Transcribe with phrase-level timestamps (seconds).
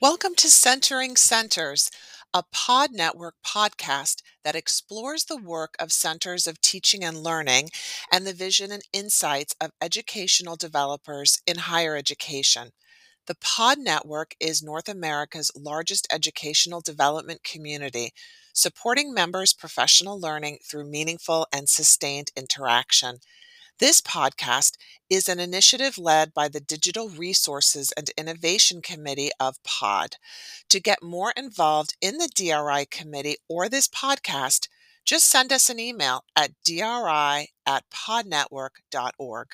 [0.00, 1.90] Welcome to Centering Centers,
[2.32, 7.70] a Pod Network podcast that explores the work of centers of teaching and learning
[8.12, 12.70] and the vision and insights of educational developers in higher education.
[13.26, 18.12] The Pod Network is North America's largest educational development community,
[18.52, 23.16] supporting members' professional learning through meaningful and sustained interaction.
[23.80, 24.76] This podcast
[25.08, 30.16] is an initiative led by the Digital Resources and Innovation Committee of POD.
[30.70, 34.66] To get more involved in the DRI committee or this podcast,
[35.04, 39.48] just send us an email at dri at podnetwork.org.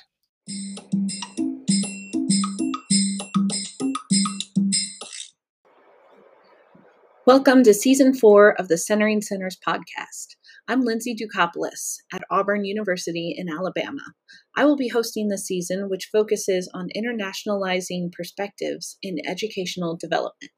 [7.26, 10.36] Welcome to season four of the Centering Centers podcast.
[10.66, 14.14] I'm Lindsay Doukopoulos at Auburn University in Alabama.
[14.56, 20.52] I will be hosting this season, which focuses on internationalizing perspectives in educational development.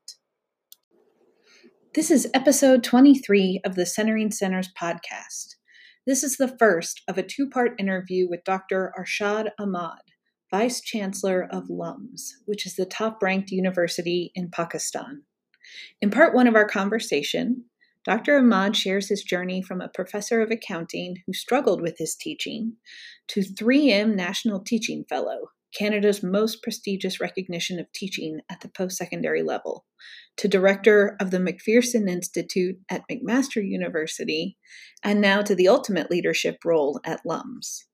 [1.96, 5.56] This is episode 23 of the Centering Centers podcast.
[6.06, 8.92] This is the first of a two part interview with Dr.
[8.96, 10.02] Arshad Ahmad,
[10.52, 15.24] Vice Chancellor of LUMS, which is the top ranked university in Pakistan.
[16.00, 17.64] In part one of our conversation,
[18.06, 18.38] Dr.
[18.38, 22.76] Ahmad shares his journey from a professor of accounting who struggled with his teaching
[23.26, 29.42] to 3M National Teaching Fellow, Canada's most prestigious recognition of teaching at the post secondary
[29.42, 29.86] level,
[30.36, 34.56] to director of the MacPherson Institute at McMaster University,
[35.02, 37.86] and now to the ultimate leadership role at LUMS.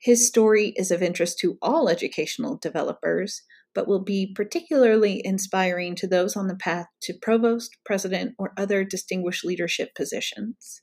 [0.00, 3.42] His story is of interest to all educational developers,
[3.74, 8.84] but will be particularly inspiring to those on the path to provost, president, or other
[8.84, 10.82] distinguished leadership positions.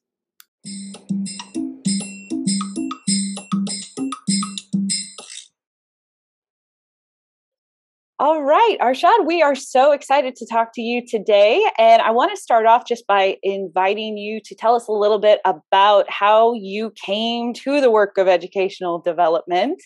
[8.18, 11.62] All right, Arshad, we are so excited to talk to you today.
[11.78, 15.20] And I want to start off just by inviting you to tell us a little
[15.20, 19.84] bit about how you came to the work of educational development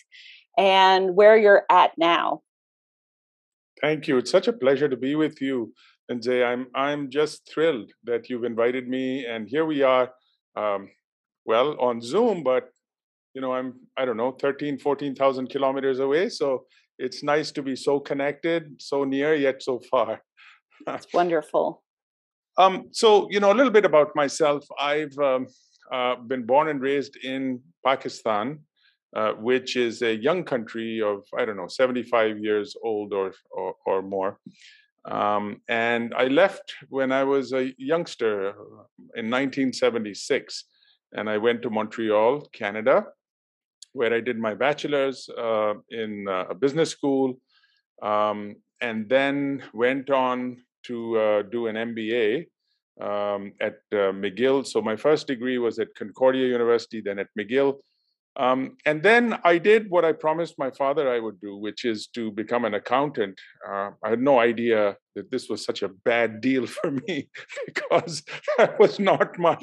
[0.56, 2.40] and where you're at now.
[3.80, 4.18] Thank you.
[4.18, 5.72] It's such a pleasure to be with you,
[6.08, 6.44] and Jay.
[6.44, 10.10] I'm I'm just thrilled that you've invited me, and here we are.
[10.56, 10.90] Um,
[11.46, 12.68] well, on Zoom, but
[13.34, 16.28] you know, I'm I don't know, 13, 14,000 kilometers away.
[16.28, 16.64] So
[16.98, 20.20] it's nice to be so connected, so near yet so far.
[20.86, 21.82] That's wonderful.
[22.58, 24.66] Um, so you know, a little bit about myself.
[24.78, 25.46] I've um,
[25.90, 28.58] uh, been born and raised in Pakistan,
[29.14, 33.74] uh, which is a young country of I don't know 75 years old or or,
[33.86, 34.38] or more.
[35.04, 38.84] Um, and I left when I was a youngster uh,
[39.16, 40.64] in 1976,
[41.14, 43.06] and I went to Montreal, Canada,
[43.92, 47.40] where I did my bachelor's uh, in uh, a business school,
[48.02, 52.46] um, and then went on to uh, do an MBA
[53.00, 54.66] um, at McGill.
[54.66, 57.78] So my first degree was at Concordia University, then at McGill,
[58.40, 62.06] um, and then I did what I promised my father I would do, which is
[62.14, 63.38] to become an accountant.
[63.68, 67.28] Uh, I had no idea that this was such a bad deal for me
[67.66, 68.22] because
[68.56, 69.58] that was not my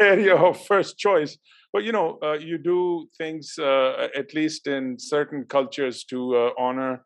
[0.00, 1.38] area of first choice.
[1.72, 6.50] But you know, uh, you do things, uh, at least in certain cultures, to uh,
[6.58, 7.04] honor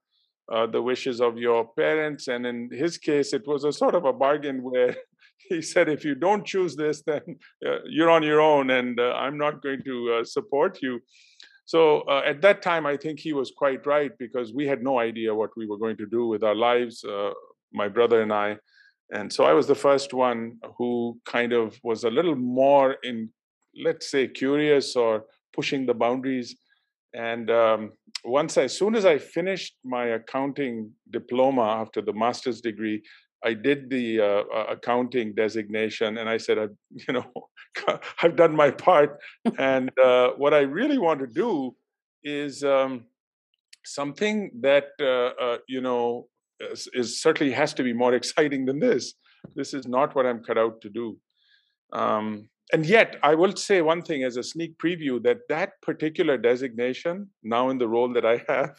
[0.51, 2.29] uh, the wishes of your parents.
[2.29, 4.97] And in his case, it was a sort of a bargain where
[5.49, 7.23] he said, if you don't choose this, then
[7.67, 11.01] uh, you're on your own, and uh, I'm not going to uh, support you.
[11.67, 14.99] So uh, at that time, I think he was quite right because we had no
[14.99, 17.31] idea what we were going to do with our lives, uh,
[17.73, 18.59] my brother and I.
[19.11, 23.31] And so I was the first one who kind of was a little more in,
[23.83, 25.25] let's say, curious or
[25.55, 26.57] pushing the boundaries.
[27.15, 27.93] And um,
[28.25, 33.03] once, as soon as I finished my accounting diploma after the master's degree,
[33.45, 37.31] I did the uh, uh, accounting designation, and I said, I've, you know,
[38.23, 39.19] I've done my part.
[39.59, 41.77] and uh, what I really want to do
[42.23, 43.05] is um,
[43.85, 46.29] something that uh, uh, you know
[46.59, 49.15] is, is, certainly has to be more exciting than this.
[49.55, 51.19] This is not what I'm cut out to do.
[51.93, 56.39] Um, and yet, I will say one thing as a sneak preview that that particular
[56.39, 58.75] designation, now in the role that I have,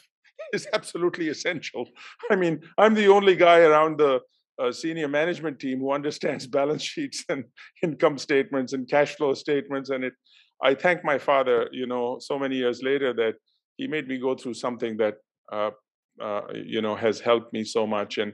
[0.53, 1.88] is absolutely essential.
[2.31, 4.21] I mean, I'm the only guy around the
[4.59, 7.43] a senior management team who understands balance sheets and
[7.83, 10.13] income statements and cash flow statements and it
[10.63, 13.35] i thank my father you know so many years later that
[13.77, 15.15] he made me go through something that
[15.51, 15.71] uh,
[16.21, 18.17] uh, you know has helped me so much.
[18.17, 18.33] And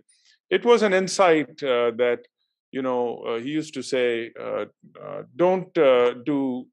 [0.49, 2.19] it was an insight uh, that
[2.71, 4.65] you know uh, he used to say uh,
[5.03, 6.67] uh, don't do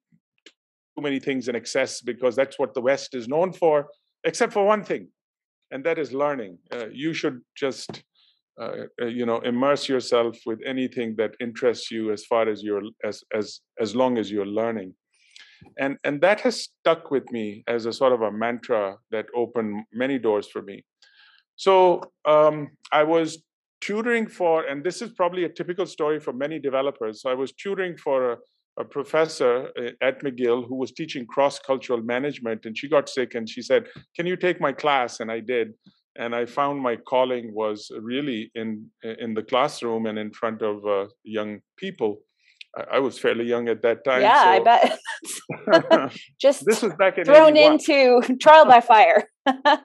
[0.44, 3.86] too many things in excess because that's what the west is known for
[4.24, 5.08] except for one thing
[5.70, 6.58] and that is learning.
[6.90, 8.02] You should just
[8.60, 13.22] uh, you know immerse yourself with anything that interests you as far as you're as
[13.34, 14.94] as as long as you're learning.
[15.78, 19.84] And and that has stuck with me as a sort of a mantra that opened
[19.92, 20.84] many doors for me.
[21.56, 23.42] So um, i was
[23.80, 27.22] tutoring for and this is probably a typical story for many developers.
[27.22, 28.36] So i was tutoring for a,
[28.82, 33.48] a professor uh, at mcgill who was teaching cross-cultural management and she got sick and
[33.48, 35.20] she said can you take my class?
[35.20, 35.74] And i did
[36.18, 40.84] and I found my calling was really in in the classroom and in front of
[40.86, 42.20] uh, young people.
[42.76, 44.22] I, I, was fairly young at that time.
[44.22, 44.50] Yeah, so.
[44.50, 46.12] I bet.
[46.40, 47.72] Just this was back in thrown 81.
[47.72, 49.30] into trial by fire.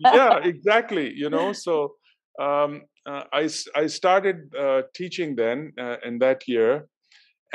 [0.02, 1.14] yeah, exactly.
[1.16, 1.94] You know, so
[2.42, 6.88] um, uh, I I started uh, teaching then uh, in that year.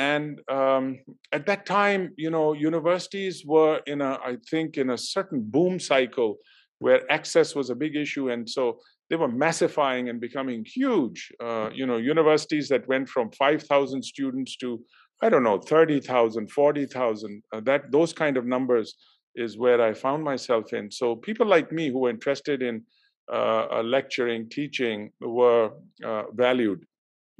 [0.01, 1.01] And um,
[1.33, 5.81] at that time, you know, universities were in a, I think, in a certain boom
[5.81, 6.37] cycle
[6.79, 8.31] where access was a big issue.
[8.31, 8.79] And so
[9.11, 11.33] they were massifying and becoming huge.
[11.43, 14.81] Uh, you know, universities that went from 5,000 students to,
[15.23, 18.95] I don't know, 30,000, 40,000, uh, that those kind of numbers
[19.35, 20.91] is where I found myself in.
[20.91, 22.83] So people like me who were interested in
[23.31, 25.73] uh, uh lecturing, teaching were
[26.05, 26.85] uh, valued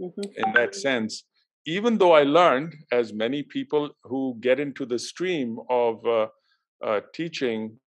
[0.01, 0.21] mm-hmm.
[0.37, 1.25] in that sense.
[1.67, 7.79] Even though I learned, as many people who get into the stream of uh, teaching,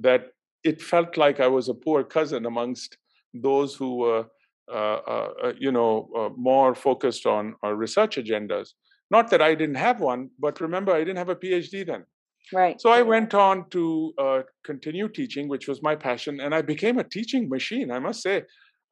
[0.00, 0.26] that
[0.64, 2.96] it felt like I was a poor cousin amongst
[3.32, 4.26] those who were,
[4.72, 8.70] uh, uh, uh you know, uh, more focused on research agendas.
[9.10, 12.04] Not that I didn't have one, but remember, I didn't have a PhD then.
[12.52, 12.80] Right.
[12.80, 16.98] So I went on to uh, continue teaching, which was my passion, and I became
[16.98, 17.90] a teaching machine.
[17.90, 18.42] I must say,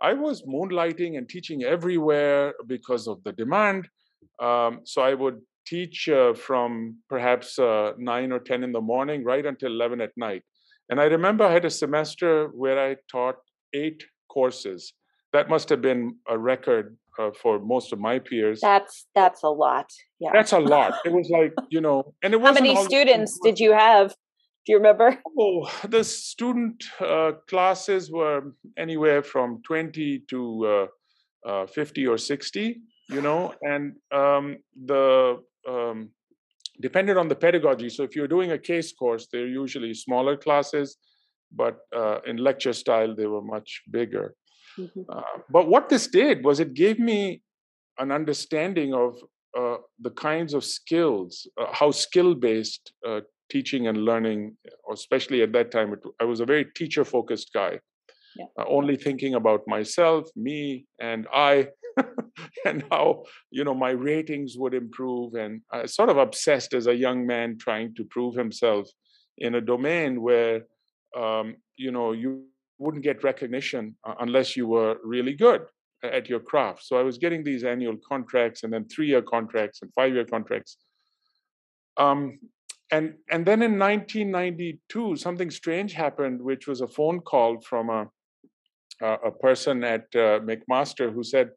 [0.00, 3.88] I was moonlighting and teaching everywhere because of the demand.
[4.40, 9.24] Um, so I would teach uh, from perhaps uh, nine or ten in the morning
[9.24, 10.42] right until eleven at night.
[10.88, 13.36] And I remember I had a semester where I taught
[13.74, 14.92] eight courses.
[15.32, 18.60] That must have been a record uh, for most of my peers.
[18.60, 19.90] That's that's a lot.
[20.20, 20.94] Yeah, that's a lot.
[21.04, 22.48] It was like you know, and it was.
[22.48, 24.10] How many students did you have?
[24.64, 25.18] Do you remember?
[25.40, 30.40] Oh, the student uh, classes were anywhere from twenty to
[31.46, 32.80] uh, uh fifty or sixty.
[33.10, 35.38] You know, and um, the
[35.68, 36.10] um,
[36.80, 37.88] depended on the pedagogy.
[37.88, 40.96] So if you're doing a case course, they're usually smaller classes,
[41.52, 44.34] but uh, in lecture style, they were much bigger.
[44.78, 45.00] Mm-hmm.
[45.08, 47.42] Uh, but what this did was it gave me
[47.98, 49.16] an understanding of
[49.58, 53.20] uh, the kinds of skills, uh, how skill based uh,
[53.50, 54.56] teaching and learning,
[54.92, 57.80] especially at that time, it, I was a very teacher focused guy.
[58.36, 58.44] Yeah.
[58.58, 61.68] Uh, only thinking about myself, me, and I,
[62.64, 66.94] and how you know my ratings would improve and I sort of obsessed as a
[66.94, 68.88] young man trying to prove himself
[69.38, 70.62] in a domain where
[71.16, 72.44] um, you know you
[72.78, 75.62] wouldn't get recognition unless you were really good
[76.04, 76.84] at your craft.
[76.84, 80.24] So i was getting these annual contracts and then three year contracts and five year
[80.24, 80.76] contracts.
[81.96, 82.38] Um,
[82.90, 88.06] and and then in 1992 something strange happened which was a phone call from a
[89.00, 91.50] a person at uh, mcmaster who said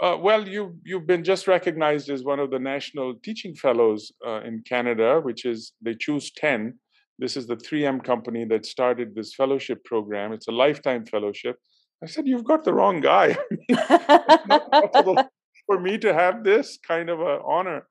[0.00, 4.40] uh, well, you you've been just recognized as one of the national teaching fellows uh,
[4.40, 6.78] in Canada, which is they choose ten.
[7.18, 10.32] This is the 3M company that started this fellowship program.
[10.32, 11.56] It's a lifetime fellowship.
[12.02, 13.36] I said, you've got the wrong guy.
[13.68, 15.16] it's not possible
[15.66, 17.86] for me to have this kind of an honor.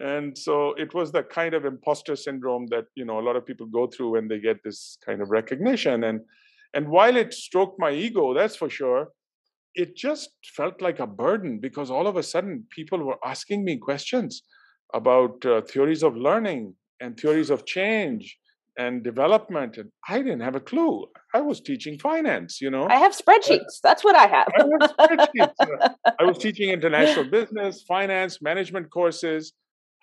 [0.00, 3.44] And so it was the kind of imposter syndrome that you know a lot of
[3.44, 6.04] people go through when they get this kind of recognition.
[6.04, 6.20] And
[6.72, 9.08] and while it stroked my ego, that's for sure
[9.78, 13.76] it just felt like a burden because all of a sudden people were asking me
[13.78, 14.42] questions
[14.92, 18.36] about uh, theories of learning and theories of change
[18.76, 21.06] and development and i didn't have a clue.
[21.32, 22.86] I was teaching finance you know?
[22.96, 23.74] I have spreadsheets.
[23.86, 24.48] That's what i have.
[24.56, 24.62] I,
[24.94, 25.94] spreadsheets.
[26.20, 29.52] I was teaching international business finance management courses.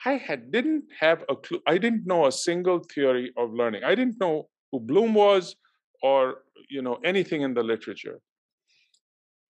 [0.06, 1.62] I had didn't have a clue.
[1.74, 3.84] I didn't know a single theory of learning.
[3.92, 5.56] I didn't know who bloom was
[6.02, 6.20] or
[6.70, 8.18] you know anything in the literature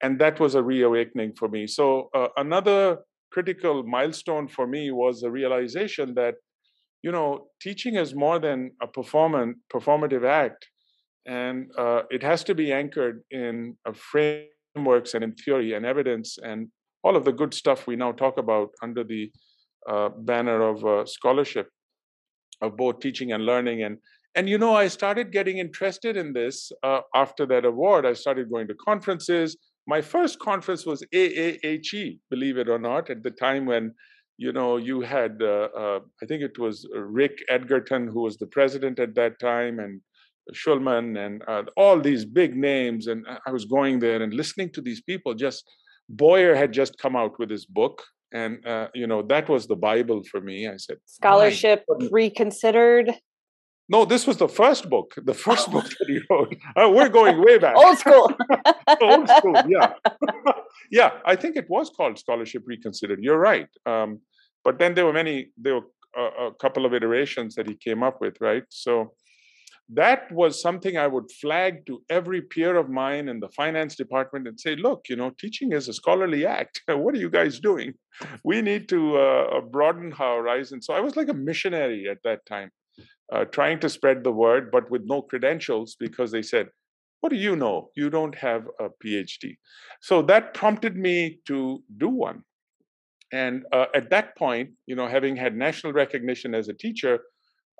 [0.01, 1.67] and that was a reawakening for me.
[1.67, 2.99] So uh, another
[3.31, 6.35] critical milestone for me was the realization that
[7.03, 10.67] you know teaching is more than a performance performative act
[11.25, 16.67] and uh, it has to be anchored in frameworks and in theory and evidence and
[17.03, 19.31] all of the good stuff we now talk about under the
[19.89, 21.67] uh, banner of uh, scholarship
[22.61, 23.97] of both teaching and learning and
[24.35, 28.49] and you know i started getting interested in this uh, after that award i started
[28.49, 33.65] going to conferences my first conference was AAHE, believe it or not, at the time
[33.65, 33.93] when
[34.37, 38.47] you know you had uh, uh, I think it was Rick Edgerton who was the
[38.47, 40.01] president at that time, and
[40.53, 44.81] Shulman and uh, all these big names, and I was going there and listening to
[44.81, 45.63] these people just
[46.09, 49.75] Boyer had just come out with his book, and uh, you know that was the
[49.75, 50.67] Bible for me.
[50.67, 53.11] I said, scholarship reconsidered.
[53.87, 56.55] No, this was the first book, the first book that he wrote.
[56.75, 57.75] Uh, we're going way back.
[57.75, 58.31] Old school.
[59.01, 59.93] Old school, yeah.
[60.91, 63.19] yeah, I think it was called Scholarship Reconsidered.
[63.21, 63.67] You're right.
[63.85, 64.21] Um,
[64.63, 65.87] but then there were many, there were
[66.17, 68.63] a, a couple of iterations that he came up with, right?
[68.69, 69.13] So
[69.89, 74.47] that was something I would flag to every peer of mine in the finance department
[74.47, 76.81] and say, look, you know, teaching is a scholarly act.
[76.87, 77.93] what are you guys doing?
[78.43, 80.81] We need to uh, broaden our horizon.
[80.81, 82.71] So I was like a missionary at that time
[83.32, 86.67] uh, trying to spread the word, but with no credentials because they said,
[87.22, 87.89] What do you know?
[87.96, 89.58] You don't have a PhD.
[90.01, 92.44] So that prompted me to do one.
[93.34, 97.20] And uh, at that point, you know, having had national recognition as a teacher,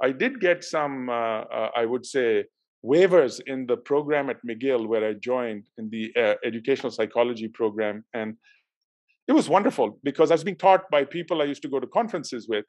[0.02, 2.46] I did get some, uh, uh I would say,
[2.86, 8.04] waivers in the program at McGill where I joined in the uh, educational psychology program.
[8.14, 8.36] And
[9.28, 11.88] it was wonderful because I was being taught by people I used to go to
[11.88, 12.66] conferences with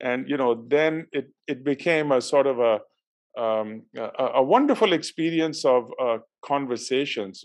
[0.00, 2.78] and you know then it it became a sort of a
[3.38, 7.44] um, a, a, wonderful experience of uh, conversations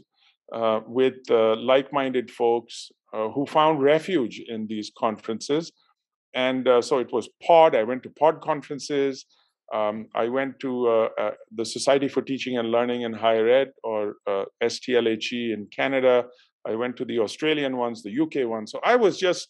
[0.52, 5.72] uh, with uh, like-minded folks uh, who found refuge in these conferences.
[6.34, 7.76] And uh, so it was pod.
[7.76, 9.26] I went to pod conferences.
[9.74, 14.16] Um, i went to uh, the society for teaching and learning in higher ed or
[14.62, 16.26] stlhe in canada.
[16.68, 18.72] I went to the australian ones the uk ones.
[18.72, 19.48] So i was just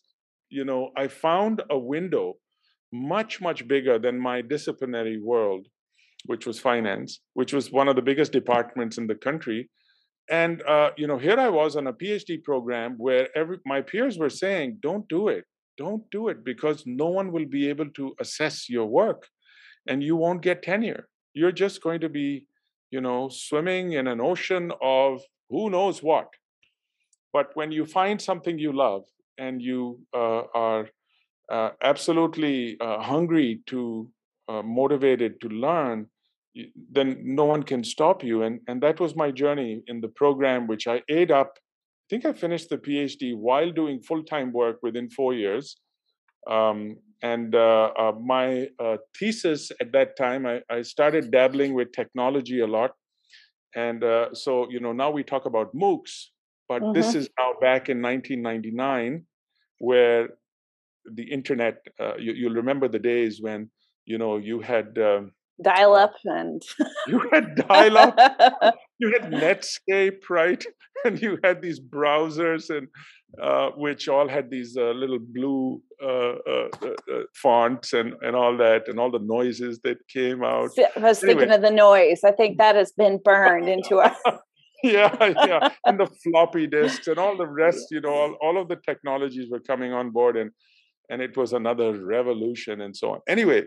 [0.50, 2.36] you know i found a window
[2.93, 5.67] much, much bigger than my disciplinary world,
[6.27, 9.69] which was finance, which was one of the biggest departments in the country.
[10.29, 14.17] And uh, you know, here I was on a PhD program where every my peers
[14.17, 15.43] were saying, "Don't do it,
[15.77, 19.27] don't do it, because no one will be able to assess your work,
[19.88, 21.07] and you won't get tenure.
[21.33, 22.47] You're just going to be,
[22.91, 26.29] you know, swimming in an ocean of who knows what."
[27.33, 29.03] But when you find something you love
[29.39, 30.88] and you uh, are
[31.53, 34.10] uh, absolutely uh, hungry to
[34.50, 36.07] uh, motivated to learn
[36.91, 40.67] then no one can stop you and and that was my journey in the program
[40.67, 41.51] which i ate up.
[41.57, 45.77] I think i finished the phd while doing full-time work within four years.
[46.55, 51.93] Um, and uh, uh, my uh, thesis at that time I, I, started dabbling with
[51.93, 52.91] technology a lot.
[53.75, 56.15] And so you know now we talk about moocs
[56.67, 56.93] but mm-hmm.
[56.93, 59.25] this is now back in 1999
[59.79, 60.29] where
[61.12, 63.69] the internet uh, you, will remember the days when
[64.05, 65.31] you know you had um,
[65.62, 66.62] dial up uh, and
[67.07, 68.15] you had dial up
[69.00, 70.65] you had netscape right?
[71.05, 72.88] And you had these browsers and
[73.41, 76.67] uh, which all had these uh, little blue uh, uh,
[77.33, 80.69] fonts and, and all that and all the noises that came out.
[80.95, 81.39] I was anyway.
[81.39, 82.22] thinking of the noise.
[82.24, 84.15] I think that has been burned into our
[84.81, 85.69] yeah yeah.
[85.86, 89.50] And the floppy disks and all the rest you know all, all of the technologies
[89.51, 90.51] were coming on board and
[91.10, 93.19] and it was another revolution and so on.
[93.27, 93.63] Anyway,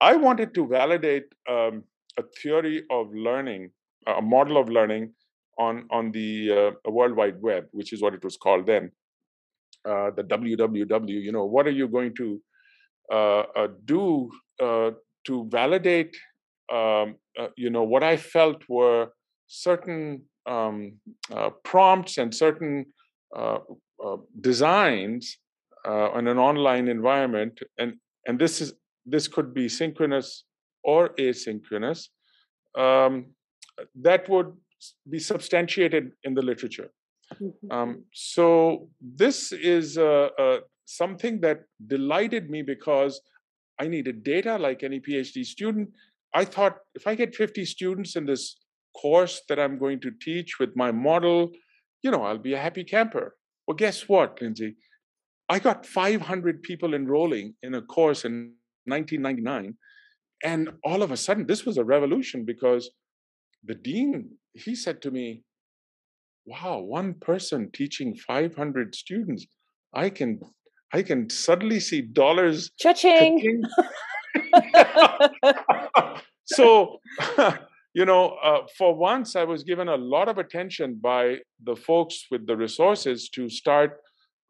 [0.00, 1.84] I wanted to validate um,
[2.18, 3.70] a theory of learning,
[4.06, 5.12] a model of learning
[5.58, 8.90] on on the uh, World Wide Web, which is what it was called then,
[9.88, 11.22] uh, the WWW.
[11.22, 12.40] You know, what are you going to
[13.12, 14.90] uh, uh do uh,
[15.26, 16.16] to validate?
[16.72, 19.08] Um, uh, you know, what I felt were
[19.46, 20.98] certain um,
[21.62, 22.86] prompts and certain
[24.40, 25.38] designs
[25.86, 27.94] uh, in an online environment, and
[28.26, 28.74] and this is
[29.06, 30.44] this could be synchronous
[30.82, 32.08] or asynchronous,
[32.76, 33.26] um,
[33.94, 34.52] that would
[35.08, 36.90] be substantiated in the literature.
[37.40, 37.70] Mm-hmm.
[37.70, 43.20] Um, so this is uh, uh, something that delighted me because
[43.80, 45.90] I needed data like any PhD student.
[46.34, 48.56] I thought if I get 50 students in this
[48.96, 51.50] course that I'm going to teach with my model,
[52.02, 53.36] you know, I'll be a happy camper.
[53.66, 54.76] Well, guess what, Lindsay?
[55.48, 58.54] I got 500 people enrolling in a course in
[58.86, 59.74] 1999.
[60.42, 62.90] And all of a sudden, this was a revolution because
[63.64, 65.42] the dean, he said to me,
[66.46, 69.46] wow, one person teaching 500 students,
[69.94, 70.40] I can,
[70.92, 72.70] I can suddenly see dollars.
[72.78, 73.62] Cha-ching.
[76.44, 77.00] so,
[77.94, 82.26] you know, uh, for once, I was given a lot of attention by the folks
[82.30, 84.00] with the resources to start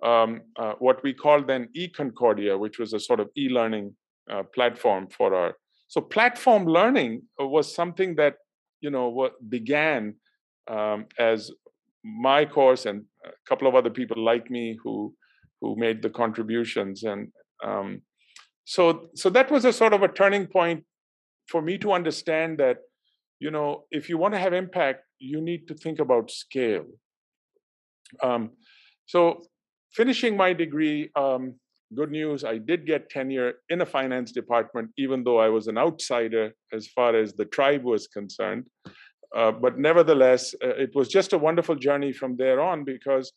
[0.03, 3.95] um, uh, what we called then eConcordia, which was a sort of e-learning
[4.31, 5.55] uh, platform for our.
[5.89, 8.37] So platform learning was something that
[8.81, 10.17] you know what began
[10.69, 11.51] um, as
[12.05, 15.15] my course and a couple of other people like me who
[15.61, 17.29] who made the contributions and
[17.65, 18.03] um,
[18.65, 20.85] so so that was a sort of a turning point
[21.49, 22.79] for me to understand that
[23.39, 26.85] you know if you want to have impact you need to think about scale
[28.23, 28.51] um,
[29.07, 29.43] So,
[29.95, 31.55] finishing my degree, um,
[31.95, 35.79] good news, I did get tenure in a finance department, even though I was an
[35.79, 38.67] outsider as far as the tribe was concerned.
[39.35, 43.33] Uh, but nevertheless, uh, it was just a wonderful journey from there on because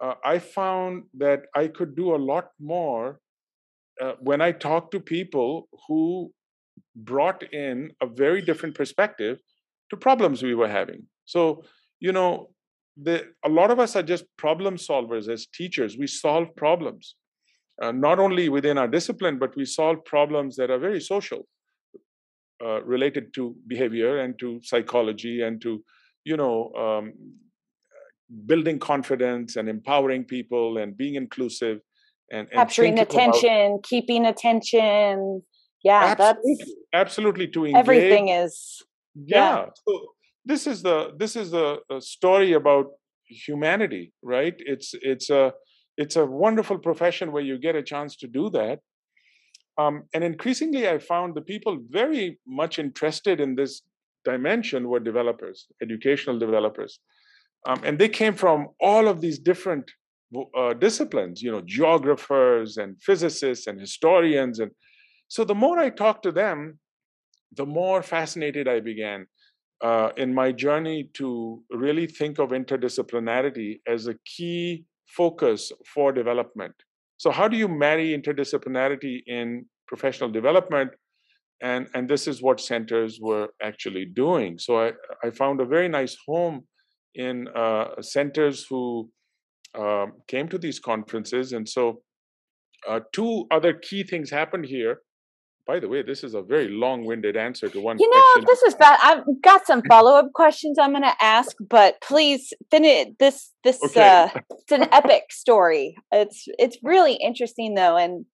[0.00, 3.20] uh, I found that I could do a lot more
[4.00, 6.32] uh, when I talked to people who
[6.94, 9.38] brought in a very different perspective
[9.90, 11.04] to problems we were having.
[11.24, 11.64] So,
[12.00, 12.50] you know,
[13.00, 15.96] the, a lot of us are just problem solvers as teachers.
[15.98, 17.14] We solve problems,
[17.82, 21.46] uh, not only within our discipline, but we solve problems that are very social,
[22.64, 25.84] uh, related to behavior and to psychology and to,
[26.24, 27.12] you know, um,
[28.46, 31.80] building confidence and empowering people and being inclusive
[32.32, 35.42] and, and capturing attention, about, keeping attention.
[35.84, 37.78] Yeah, absolutely, that's absolutely to engage.
[37.78, 38.82] Everything is
[39.14, 39.56] yeah.
[39.56, 39.66] yeah.
[39.86, 40.06] So
[40.46, 42.86] this is the this is the, story about
[43.28, 44.54] humanity, right?
[44.58, 45.52] It's it's a
[45.98, 48.78] it's a wonderful profession where you get a chance to do that.
[49.78, 53.82] Um, and increasingly, I found the people very much interested in this
[54.24, 57.00] dimension were developers, educational developers.
[57.66, 59.90] Um, and they came from all of these different
[60.56, 64.60] uh, disciplines, you know, geographers and physicists and historians.
[64.60, 64.70] And
[65.28, 66.78] so the more I talked to them,
[67.52, 69.26] the more fascinated I began
[69.82, 76.74] uh, in my journey to really think of interdisciplinarity as a key focus for development.
[77.18, 80.90] So, how do you marry interdisciplinarity in professional development?
[81.62, 84.58] And, and this is what centers were actually doing.
[84.58, 84.92] So, I,
[85.24, 86.66] I found a very nice home
[87.14, 89.10] in uh, centers who
[89.74, 91.52] uh, came to these conferences.
[91.52, 92.02] And so,
[92.86, 95.00] uh, two other key things happened here.
[95.66, 97.98] By the way, this is a very long-winded answer to one.
[97.98, 98.44] You know, question.
[98.46, 98.98] this is bad.
[99.02, 103.52] I've got some follow-up questions I'm going to ask, but please finish this.
[103.64, 104.28] This okay.
[104.34, 105.96] uh, it's an epic story.
[106.12, 108.26] It's it's really interesting though, and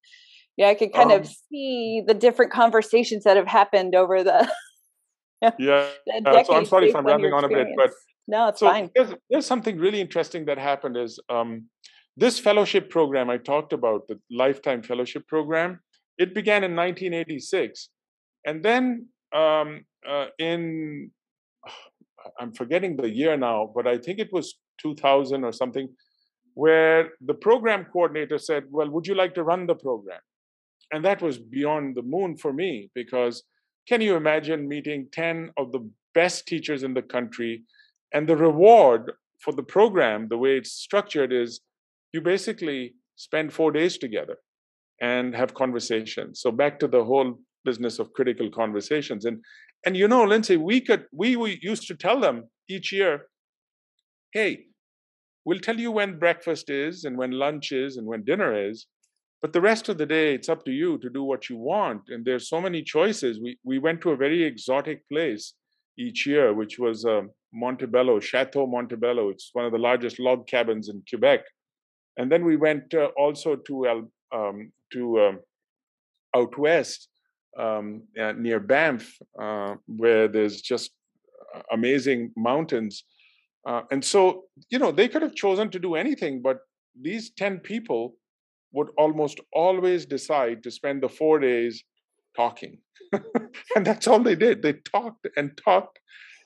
[0.59, 4.51] yeah, I could kind um, of see the different conversations that have happened over the.
[5.59, 5.89] yeah,
[6.27, 7.93] uh, so I'm sorry if I'm rambling on a bit, but
[8.29, 8.91] no, it's so fine.
[8.95, 11.69] There's, there's, something really interesting that happened is um,
[12.17, 15.81] this fellowship program I talked about, the lifetime fellowship program,
[16.19, 17.89] it began in 1986.
[18.47, 21.11] And then um, uh, in,
[22.41, 25.89] I'm forgetting the year now, but I think it was 2000 or something,
[26.55, 30.21] where the program coordinator said, Well, would you like to run the program?
[30.93, 33.45] And that was beyond the moon for me because
[33.89, 37.63] can you imagine meeting 10 of the best teachers in the country
[38.13, 41.61] and the reward for the program, the way it's structured, is
[42.13, 44.37] you basically spend four days together
[45.03, 46.41] and have conversations.
[46.41, 49.25] So back to the whole business of critical conversations.
[49.27, 49.45] And
[49.85, 53.27] and you know, Lindsay, we could we, we used to tell them each year,
[54.33, 54.67] hey,
[55.45, 58.87] we'll tell you when breakfast is and when lunch is and when dinner is.
[59.43, 62.03] But the rest of the day, it's up to you to do what you want.
[62.11, 63.41] And there's so many choices.
[63.41, 65.55] We we went to a very exotic place
[65.99, 69.31] each year, which was um, Montebello, Chateau Montebello.
[69.31, 71.41] It's one of the largest log cabins in Quebec.
[72.17, 73.87] And then we went uh, also to
[74.33, 75.41] um, to um,
[76.35, 77.09] out west
[77.59, 80.91] um, uh, near Banff, uh, where there's just
[81.71, 83.05] amazing mountains.
[83.67, 86.61] Uh, and so, you know, they could have chosen to do anything, but
[87.01, 88.15] these 10 people
[88.73, 91.85] would almost always decide to spend the four days
[92.35, 92.79] talking.
[93.77, 94.63] and that's all they did.
[94.63, 95.99] They talked and talked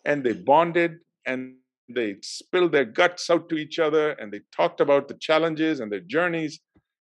[0.05, 1.55] and they bonded and
[1.88, 5.90] they spilled their guts out to each other and they talked about the challenges and
[5.90, 6.61] their journeys.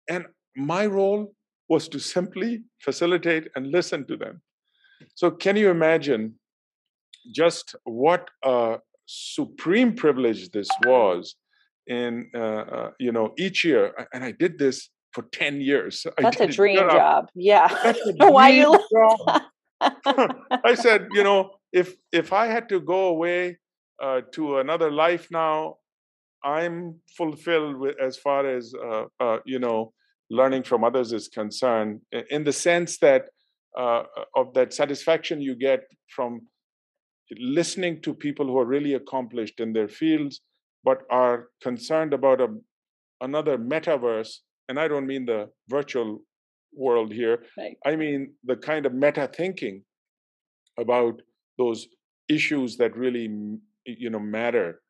[0.08, 1.32] And my role
[1.68, 4.42] was to simply facilitate and listen to them.
[5.14, 6.34] So, can you imagine
[7.34, 11.36] just what a supreme privilege this was?
[11.86, 16.06] In uh, uh, you know, each year, and I did this for 10 years.
[16.18, 17.28] That's a dream job.
[17.34, 17.68] Yeah.
[18.18, 18.78] Why you
[19.80, 23.58] I said, you know, if if I had to go away
[24.02, 25.76] uh, to another life now,
[26.44, 29.92] I'm fulfilled with, as far as uh, uh, you know,
[30.30, 32.00] learning from others is concerned.
[32.30, 33.28] In the sense that
[33.76, 36.40] uh, of that satisfaction you get from
[37.38, 40.40] listening to people who are really accomplished in their fields,
[40.82, 42.48] but are concerned about a,
[43.20, 44.38] another metaverse.
[44.68, 46.20] And I don't mean the virtual
[46.72, 47.44] world here.
[47.58, 47.76] Right.
[47.84, 49.82] I mean the kind of meta thinking
[50.78, 51.20] about
[51.58, 51.86] those
[52.28, 53.28] issues that really
[53.84, 54.80] you know matter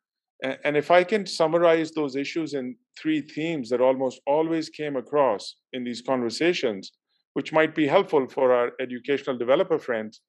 [0.42, 5.56] and if i can summarize those issues in three themes that almost always came across
[5.72, 6.92] in these conversations
[7.34, 10.20] which might be helpful for our educational developer friends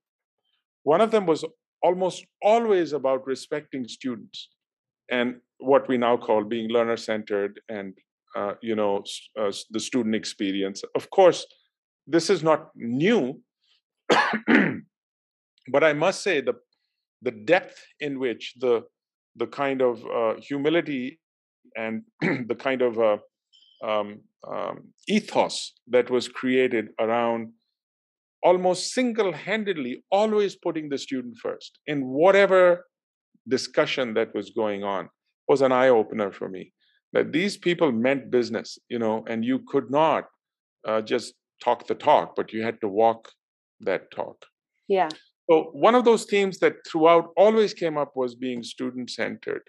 [0.83, 1.45] one of them was
[1.83, 4.49] almost always about respecting students
[5.09, 7.93] and what we now call being learner centered and
[8.35, 9.03] uh, you know
[9.39, 10.83] uh, the student experience.
[10.95, 11.45] Of course
[12.07, 13.41] this is not new
[15.71, 16.53] but i must say the
[17.21, 18.81] the depth in which the
[19.35, 21.19] the kind of uh, humility
[21.75, 23.17] and the kind of uh,
[23.83, 27.51] um, um, ethos that was created around
[28.43, 32.85] almost single-handedly always putting the student first in whatever
[33.47, 35.09] discussion that was going on
[35.47, 36.73] was an eye-opener for me.
[37.13, 40.25] That these people meant business you know and you could not
[40.87, 43.29] uh, just talk the talk but you had to walk
[43.81, 44.45] that talk.
[44.87, 45.09] Yeah
[45.49, 49.63] so one of those themes that throughout always came up was being student-centered.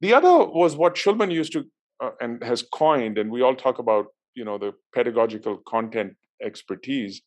[0.00, 1.64] The other was what Shulman used to
[2.02, 6.12] uh, and has coined and we all talk about you know the pedagogical content
[6.44, 7.22] expertise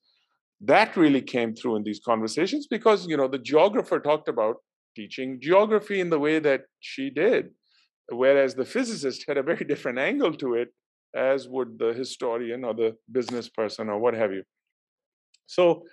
[0.61, 4.57] that really came through in these conversations because you know the geographer talked about
[4.95, 7.47] teaching geography in the way that she did
[8.11, 10.69] whereas the physicist had a very different angle to it
[11.15, 14.43] as would the historian or the business person or what have you.
[15.47, 15.83] So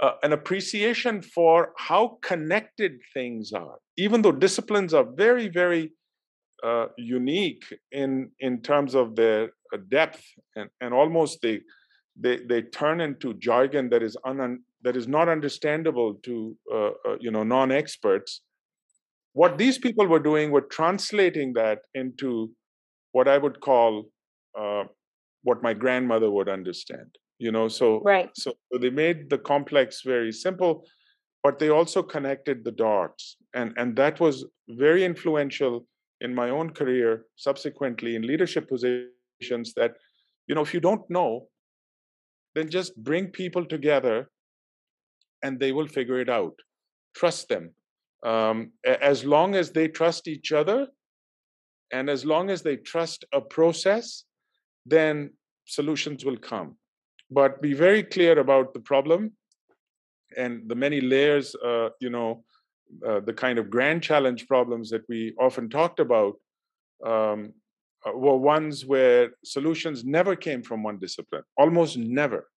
[0.00, 5.92] uh, an appreciation for how connected things are even though disciplines are very very
[6.64, 10.22] uh, unique in in terms of their uh, depth
[10.56, 11.60] and, and almost they
[12.20, 17.16] they they turn into jargon that is un, that is not understandable to uh, uh,
[17.20, 18.42] you know non-experts.
[19.32, 22.50] What these people were doing were translating that into
[23.12, 24.04] what i would call
[24.58, 24.84] uh,
[25.42, 28.30] what my grandmother would understand you know so right.
[28.34, 30.84] so they made the complex very simple
[31.42, 35.86] but they also connected the dots and and that was very influential
[36.20, 39.94] in my own career subsequently in leadership positions that
[40.46, 41.48] you know if you don't know
[42.54, 44.28] then just bring people together
[45.42, 46.54] and they will figure it out.
[47.14, 47.70] Trust them.
[48.24, 50.88] Um, as long as they trust each other
[51.92, 54.24] and as long as they trust a process
[54.84, 55.30] then
[55.66, 56.76] solutions will come
[57.30, 59.32] but be very clear about the problem
[60.36, 62.44] and the many layers uh, you know
[63.06, 66.34] uh, the kind of grand challenge problems that we often talked about
[67.04, 67.52] um,
[68.06, 72.48] uh, were ones where solutions never came from one discipline, almost never.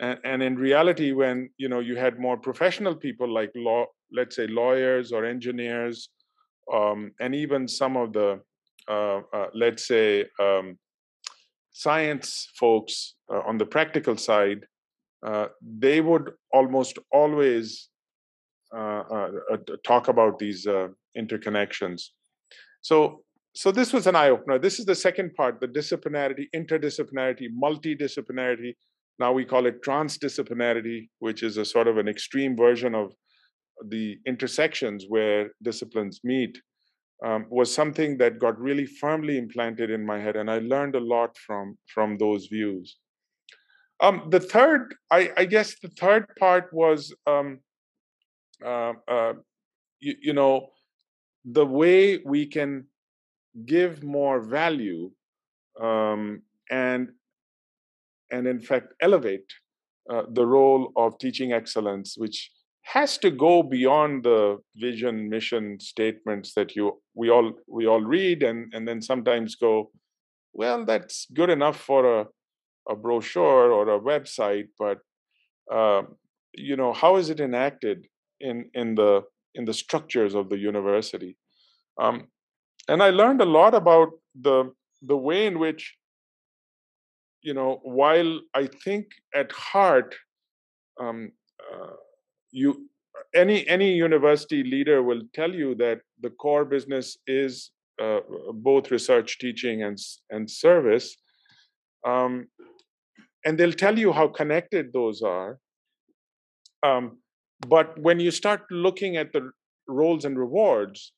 [0.00, 4.36] And, and in reality, when you know you had more professional people like law, let's
[4.36, 6.10] say lawyers or engineers,
[6.72, 8.40] um, and even some of the
[8.88, 10.78] uh, uh, let's say um,
[11.76, 14.60] science folks uh, on the practical side,
[15.26, 17.90] uh, they would almost always
[18.74, 20.66] uh, uh, uh, talk about these
[21.16, 22.00] interconnections.
[22.80, 23.22] So,
[23.54, 24.58] so this was an eye opener.
[24.58, 28.72] This is the second part: the disciplinarity, interdisciplinarity, multidisciplinarity.
[29.18, 33.12] Now we call it transdisciplinarity, which is a sort of an extreme version of
[33.88, 36.58] the intersections where disciplines meet.
[37.24, 41.00] Um, was something that got really firmly implanted in my head, and I learned a
[41.00, 42.98] lot from from those views.
[44.00, 47.60] Um, the third, I, I, guess, the third part was um,
[48.62, 49.32] uh, uh,
[50.00, 50.68] you, you, know,
[51.44, 52.84] the way we can
[53.64, 55.10] give more value
[55.80, 57.10] um, and
[58.30, 59.50] and in fact elevate
[60.10, 62.50] uh, the role of teaching excellence, which
[62.86, 68.42] has to go beyond the vision mission statements that you we all we all read
[68.42, 69.90] and and then sometimes go
[70.52, 72.26] well that's good enough for a,
[72.88, 74.98] a brochure or a website but
[75.72, 76.02] uh,
[76.54, 78.06] you know how is it enacted
[78.40, 79.22] in in the
[79.54, 81.36] in the structures of the university?
[81.98, 82.28] Um,
[82.88, 84.72] and i learned a lot about the
[85.02, 85.96] the way in which
[87.42, 90.14] you know while i think at heart
[91.00, 91.32] um,
[91.72, 91.94] uh,
[92.60, 92.70] you
[93.42, 97.70] any any university leader will tell you that the core business is
[98.02, 98.20] uh,
[98.68, 99.98] both research teaching and
[100.30, 101.16] and service
[102.06, 102.46] um,
[103.44, 105.58] and they'll tell you how connected those are.
[106.82, 107.18] Um,
[107.68, 109.50] but when you start looking at the
[109.88, 111.12] roles and rewards,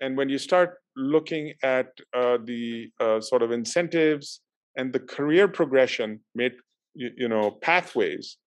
[0.00, 4.40] and when you start looking at uh, the uh, sort of incentives
[4.76, 6.54] and the career progression, made
[6.94, 8.38] you, you know pathways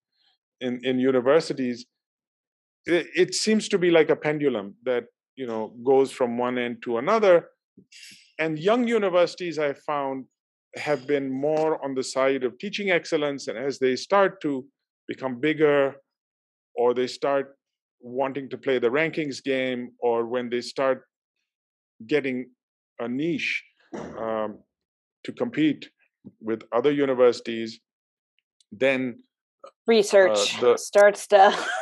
[0.61, 1.85] in in universities,
[2.87, 6.81] it, it seems to be like a pendulum that you know goes from one end
[6.83, 7.49] to another.
[8.39, 10.25] And young universities, I found,
[10.75, 14.65] have been more on the side of teaching excellence, and as they start to
[15.07, 15.95] become bigger
[16.75, 17.55] or they start
[17.99, 21.03] wanting to play the rankings game, or when they start
[22.05, 22.47] getting
[22.99, 23.63] a niche
[24.19, 24.59] um,
[25.23, 25.89] to compete
[26.39, 27.79] with other universities,
[28.71, 29.19] then
[29.87, 31.57] research uh, the, starts to.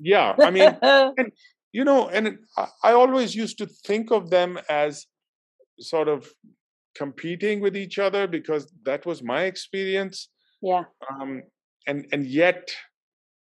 [0.00, 1.32] yeah, I mean, and,
[1.72, 2.38] you know, and
[2.82, 5.06] I always used to think of them as
[5.78, 6.28] sort of
[6.94, 10.28] competing with each other because that was my experience.
[10.62, 10.84] Yeah.
[11.10, 11.42] Um,
[11.86, 12.70] and and yet,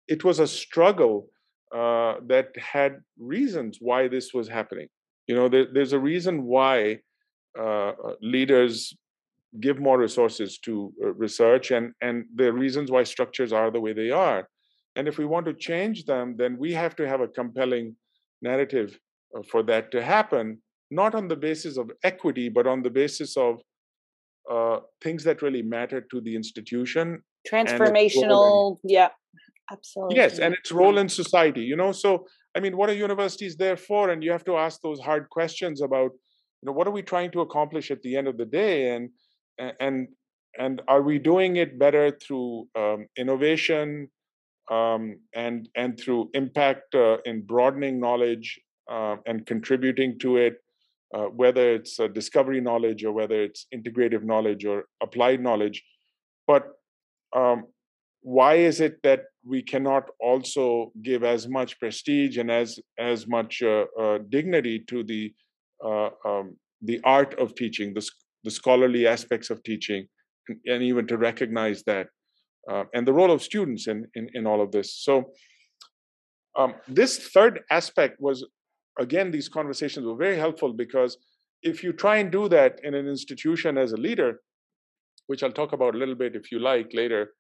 [0.07, 1.29] it was a struggle
[1.75, 4.89] uh, that had reasons why this was happening.
[5.27, 7.01] You know, there, there's a reason why
[7.59, 8.95] uh, uh leaders
[9.61, 13.93] give more resources to uh, research, and and the reasons why structures are the way
[13.93, 14.49] they are.
[14.99, 17.95] And if we want to change them, then we have to have a compelling
[18.43, 18.99] narrative
[19.35, 23.37] uh, for that to happen, not on the basis of equity, but on the basis
[23.37, 23.61] of
[24.51, 27.23] uh, things that really matter to the institution.
[27.51, 29.11] Transformational, yeah,
[29.71, 30.17] absolutely.
[30.17, 31.63] Yes, and its role in society.
[31.63, 34.11] You know, so I mean, what are universities there for?
[34.11, 36.11] And you have to ask those hard questions about,
[36.61, 39.11] you know, what are we trying to accomplish at the end of the day, and
[39.79, 40.09] and
[40.59, 44.09] and are we doing it better through um, innovation,
[44.71, 50.57] um, and and through impact uh, in broadening knowledge uh, and contributing to it,
[51.15, 55.83] uh, whether it's discovery knowledge or whether it's integrative knowledge or applied knowledge.
[56.47, 56.65] But
[57.35, 57.65] um,
[58.23, 63.63] why is it that we cannot also give as much prestige and as as much
[63.63, 65.33] uh, uh, dignity to the
[65.85, 68.07] uh, um, the art of teaching, the
[68.45, 70.07] the scholarly aspects of teaching,
[70.67, 72.09] and even to recognize that
[72.69, 74.95] uh, and the role of students in, in, in all of this.
[74.95, 75.33] So,
[76.57, 78.45] um, this third aspect was,
[78.99, 81.17] again, these conversations were very helpful because
[81.63, 84.41] if you try and do that in an institution as a leader,
[85.27, 87.35] which I'll talk about a little bit if you like later,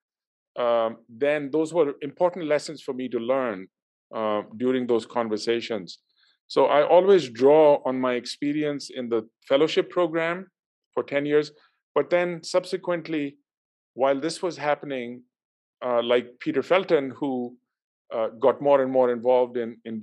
[0.58, 3.66] um, then those were important lessons for me to learn
[4.14, 5.98] uh, during those conversations.
[6.46, 10.46] So I always draw on my experience in the fellowship program
[10.94, 11.52] for 10 years,
[11.94, 13.36] but then subsequently
[13.98, 15.22] while this was happening,
[15.84, 17.56] uh, like Peter Felten, who
[18.14, 19.94] uh, got more and more involved in, in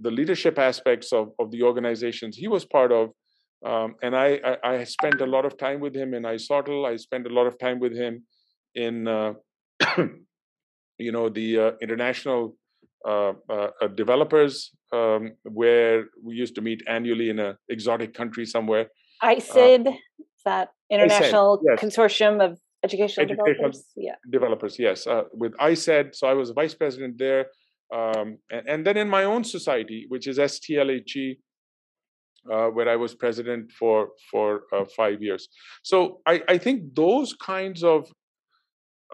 [0.00, 3.10] the leadership aspects of, of the organizations he was part of,
[3.70, 6.90] um, and I, I, I, spent a lot of time with him in ISSOTL.
[6.90, 8.24] I spent a lot of time with him
[8.74, 9.34] in, uh,
[11.06, 12.56] you know, the uh, international
[13.06, 18.86] uh, uh, developers, um, where we used to meet annually in an exotic country somewhere.
[19.20, 19.88] ICED,
[20.46, 21.78] that international yes.
[21.84, 24.14] consortium of educational, educational developers yeah.
[24.30, 27.46] developers yes uh, with ICED so i was vice president there
[27.92, 31.36] um, and, and, then in my own society which is stlhe
[32.50, 35.48] uh, where i was president for for uh, five years.
[35.82, 38.10] So I, I think those kinds of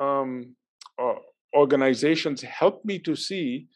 [0.00, 0.54] um,
[1.00, 1.14] uh,
[1.56, 3.66] organizations help me to see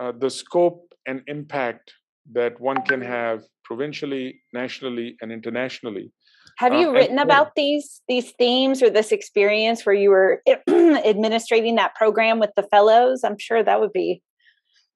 [0.00, 1.92] uh, the scope and impact
[2.32, 6.12] that one can have provincially nationally and internationally
[6.58, 11.76] have you uh, written about these these themes or this experience where you were administrating
[11.76, 13.22] that program with the fellows?
[13.24, 14.22] I'm sure that would be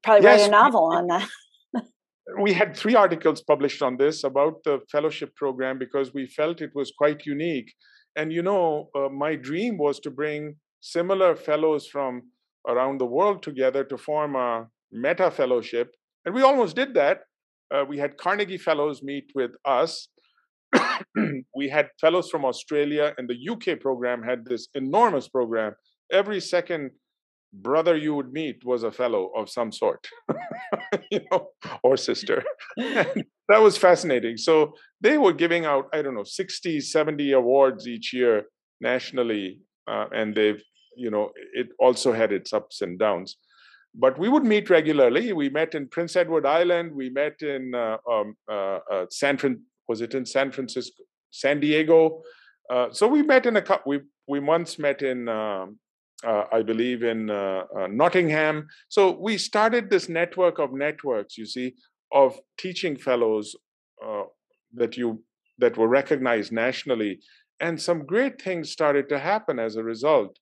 [0.03, 1.29] probably yes, write a novel we, on that.
[2.41, 6.73] we had three articles published on this about the fellowship program because we felt it
[6.75, 7.73] was quite unique.
[8.17, 12.23] And you know, uh, my dream was to bring similar fellows from
[12.69, 15.95] around the world together to form a meta fellowship.
[16.25, 17.23] And we almost did that.
[17.75, 20.09] Uh, we had Carnegie Fellows meet with us
[21.55, 25.75] we had fellows from Australia, and the UK program had this enormous program.
[26.13, 26.91] Every second
[27.53, 30.07] brother you would meet was a fellow of some sort,
[31.11, 31.49] you know,
[31.83, 32.43] or sister.
[32.77, 34.37] that was fascinating.
[34.37, 38.45] So they were giving out, I don't know, 60, 70 awards each year
[38.81, 39.61] nationally.
[39.87, 40.63] Uh, and they've,
[40.97, 43.37] you know, it also had its ups and downs.
[43.95, 45.33] But we would meet regularly.
[45.33, 46.93] We met in Prince Edward Island.
[46.95, 49.39] We met in uh, um, uh, uh San,
[49.89, 52.23] was it in San Francisco, San Diego?
[52.71, 53.91] Uh, so we met in a couple.
[53.91, 55.79] We we once met in, um,
[56.27, 58.67] uh, I believe, in uh, uh, Nottingham.
[58.89, 61.37] So we started this network of networks.
[61.37, 61.75] You see,
[62.13, 63.55] of teaching fellows
[64.05, 64.25] uh,
[64.75, 65.23] that you
[65.59, 67.21] that were recognized nationally,
[67.61, 70.39] and some great things started to happen as a result.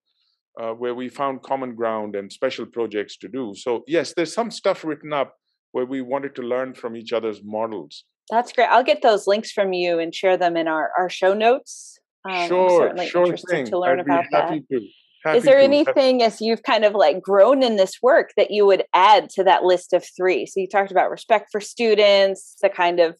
[0.60, 3.54] Uh, where we found common ground and special projects to do.
[3.56, 5.34] So yes, there's some stuff written up
[5.72, 8.04] where we wanted to learn from each other's models.
[8.32, 8.68] That's great.
[8.70, 11.98] I'll get those links from you and share them in our, our show notes.
[12.28, 13.66] Um, sure, certainly sure interested thing.
[13.66, 14.48] to learn I'd about that.
[14.70, 14.80] To.
[15.22, 15.62] Happy Is there to.
[15.62, 19.44] anything as you've kind of like grown in this work that you would add to
[19.44, 20.46] that list of three?
[20.46, 23.16] So you talked about respect for students, the kind of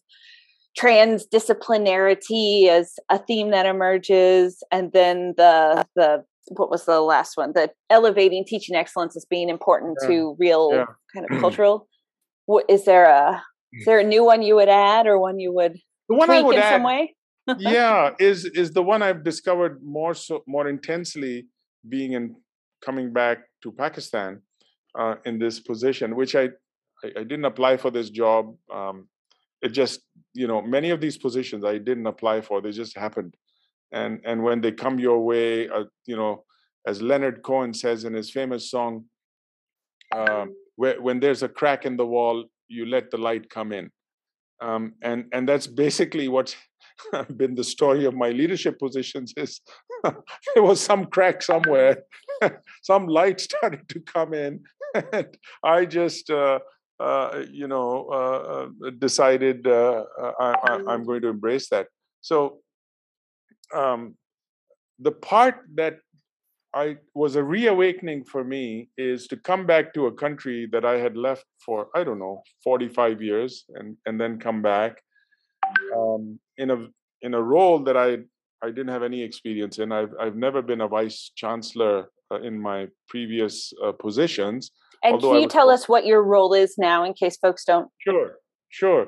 [0.79, 7.53] transdisciplinarity as a theme that emerges, and then the the what was the last one?
[7.53, 10.07] The elevating teaching excellence as being important yeah.
[10.07, 10.85] to real yeah.
[11.13, 11.87] kind of cultural.
[12.47, 15.51] What is there a is there a new one you would add or one you
[15.53, 17.15] would the one I would in add, some way?
[17.57, 21.47] yeah, is is the one I've discovered more so more intensely
[21.87, 22.35] being in
[22.83, 24.41] coming back to Pakistan
[24.97, 26.49] uh, in this position, which I
[27.03, 28.55] I, I didn't apply for this job.
[28.73, 29.07] Um,
[29.61, 30.01] it just,
[30.33, 32.61] you know, many of these positions I didn't apply for.
[32.61, 33.35] They just happened,
[33.91, 36.43] and and when they come your way, uh, you know,
[36.85, 39.05] as Leonard Cohen says in his famous song,
[40.11, 43.89] uh, where, when there's a crack in the wall, you let the light come in,
[44.61, 46.55] um, and and that's basically what's
[47.37, 49.33] been the story of my leadership positions.
[49.37, 49.61] Is
[50.03, 52.03] there was some crack somewhere,
[52.83, 54.61] some light started to come in,
[55.11, 55.27] and
[55.63, 56.29] I just.
[56.29, 56.59] Uh,
[56.99, 60.03] uh, you know, uh, uh decided uh,
[60.39, 61.87] I, am going to embrace that.
[62.21, 62.59] So,
[63.75, 64.15] um,
[64.99, 65.97] the part that
[66.75, 70.97] I was a reawakening for me is to come back to a country that I
[70.97, 74.97] had left for I don't know 45 years and and then come back
[75.95, 76.87] um, in a
[77.21, 78.17] in a role that I
[78.63, 79.91] I didn't have any experience in.
[79.91, 84.71] I've I've never been a vice chancellor uh, in my previous uh, positions.
[85.03, 87.89] And can you tell us what your role is now, in case folks don't?
[87.99, 88.35] Sure,
[88.69, 89.07] sure.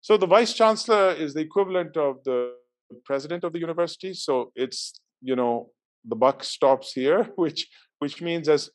[0.00, 2.54] So the vice chancellor is the equivalent of the
[3.04, 4.14] president of the university.
[4.14, 5.70] So it's you know
[6.08, 8.70] the buck stops here, which which means as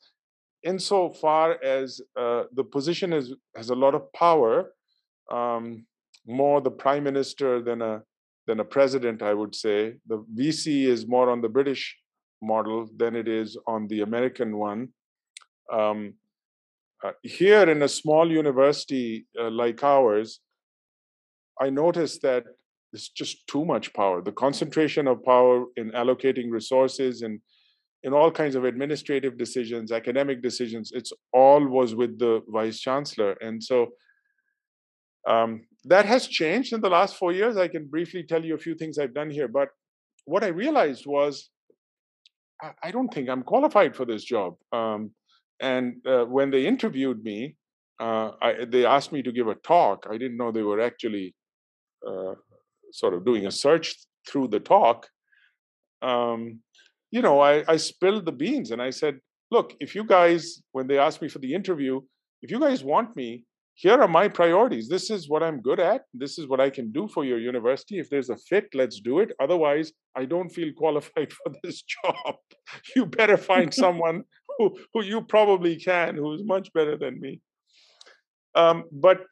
[0.64, 4.72] insofar as uh, the position is has a lot of power,
[5.30, 5.86] um,
[6.26, 8.02] more the prime minister than a
[8.46, 9.94] than a president, I would say.
[10.06, 11.96] The VC is more on the British
[12.40, 14.88] model than it is on the American one.
[15.72, 16.14] Um,
[17.04, 20.40] uh, here in a small university uh, like ours,
[21.60, 22.44] I noticed that
[22.92, 24.22] it's just too much power.
[24.22, 27.40] The concentration of power in allocating resources and
[28.02, 33.32] in all kinds of administrative decisions, academic decisions, it's all was with the vice chancellor.
[33.40, 33.88] And so
[35.28, 37.56] um, that has changed in the last four years.
[37.56, 39.48] I can briefly tell you a few things I've done here.
[39.48, 39.68] But
[40.24, 41.50] what I realized was
[42.60, 44.54] I, I don't think I'm qualified for this job.
[44.72, 45.12] Um,
[45.60, 47.56] and uh, when they interviewed me,
[48.00, 50.06] uh, I, they asked me to give a talk.
[50.10, 51.36] I didn't know they were actually
[52.06, 52.34] uh,
[52.92, 53.94] sort of doing a search
[54.28, 55.08] through the talk,
[56.02, 56.60] um,
[57.10, 59.18] you know, I, I spilled the beans and I said,
[59.50, 62.00] look, if you guys, when they asked me for the interview,
[62.40, 64.88] if you guys want me, here are my priorities.
[64.88, 66.02] This is what I'm good at.
[66.12, 67.98] This is what I can do for your university.
[67.98, 69.32] If there's a fit, let's do it.
[69.40, 72.36] Otherwise, I don't feel qualified for this job.
[72.96, 74.24] You better find someone
[74.58, 77.40] who, who you probably can, who's much better than me.
[78.54, 79.24] Um, but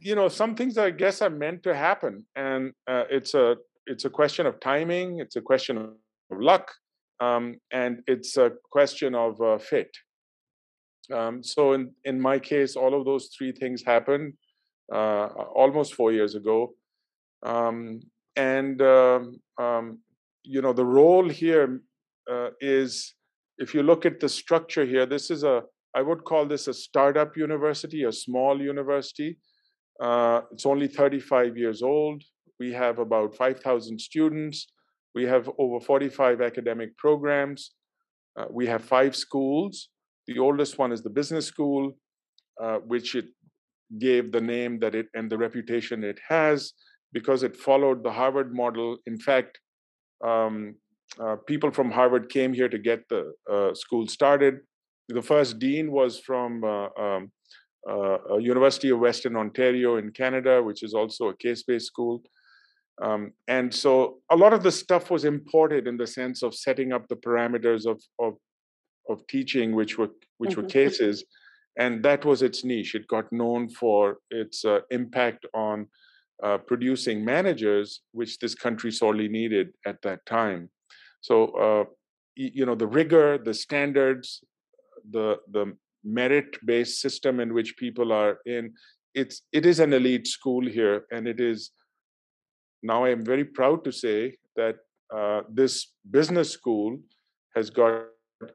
[0.00, 3.56] you know some things i guess are meant to happen and uh, it's a
[3.86, 5.90] it's a question of timing it's a question of
[6.30, 6.72] luck
[7.20, 9.90] um, and it's a question of uh, fit
[11.12, 14.34] um, so in in my case all of those three things happened
[14.92, 16.74] uh, almost four years ago.
[17.44, 18.00] Um,
[18.36, 19.98] and um, um,
[20.42, 21.80] you know the role here
[22.30, 23.14] uh, is
[23.58, 25.62] if you look at the structure here this is a
[25.94, 29.38] i would call this a startup university a small university
[30.00, 32.22] uh, it's only 35 years old.
[32.58, 34.66] We have about 5,000 students.
[35.14, 37.72] We have over 45 academic programs.
[38.38, 39.88] Uh, we have five schools.
[40.26, 41.92] The oldest one is the business school,
[42.62, 43.26] uh, which it
[43.98, 46.72] gave the name that it and the reputation it has
[47.12, 48.98] because it followed the Harvard model.
[49.06, 49.58] In fact,
[50.24, 50.74] um,
[51.20, 54.58] uh, people from Harvard came here to get the uh, school started.
[55.08, 57.30] The first dean was from uh, um,
[57.88, 62.22] uh, University of Western Ontario in Canada, which is also a case-based school.
[63.02, 66.92] Um, and so a lot of the stuff was imported in the sense of setting
[66.92, 68.34] up the parameters of of,
[69.08, 70.62] of teaching, which were which mm-hmm.
[70.62, 71.24] were cases,
[71.78, 72.94] and that was its niche.
[72.94, 75.88] It got known for its uh, impact on
[76.42, 80.70] uh, producing managers, which this country sorely needed at that time.
[81.20, 81.84] So uh,
[82.34, 84.42] you know the rigor, the standards,
[85.10, 88.72] the the merit based system in which people are in
[89.14, 91.70] it's it is an elite school here and it is
[92.82, 94.76] now i am very proud to say that
[95.14, 96.98] uh, this business school
[97.54, 98.06] has got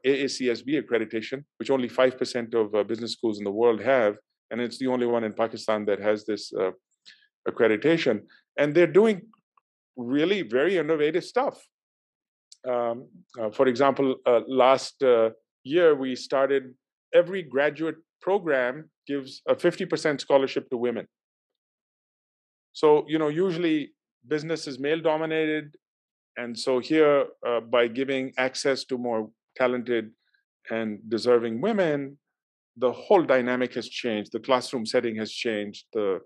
[0.06, 4.16] AACSB accreditation, which only 5% of uh, business schools in the world have.
[4.50, 6.70] And it's the only one in Pakistan that has this uh,
[7.48, 8.22] accreditation.
[8.58, 9.22] And they're doing
[9.96, 11.60] really very innovative stuff.
[12.68, 13.08] Um,
[13.40, 15.30] uh, for example, uh, last uh,
[15.64, 16.74] year we started
[17.14, 21.06] every graduate program gives a 50% scholarship to women.
[22.72, 23.92] So, you know, usually
[24.26, 25.76] business is male dominated.
[26.36, 30.10] And so here, uh, by giving access to more talented
[30.70, 32.18] and deserving women,
[32.76, 34.32] the whole dynamic has changed.
[34.32, 35.86] The classroom setting has changed.
[35.92, 36.20] The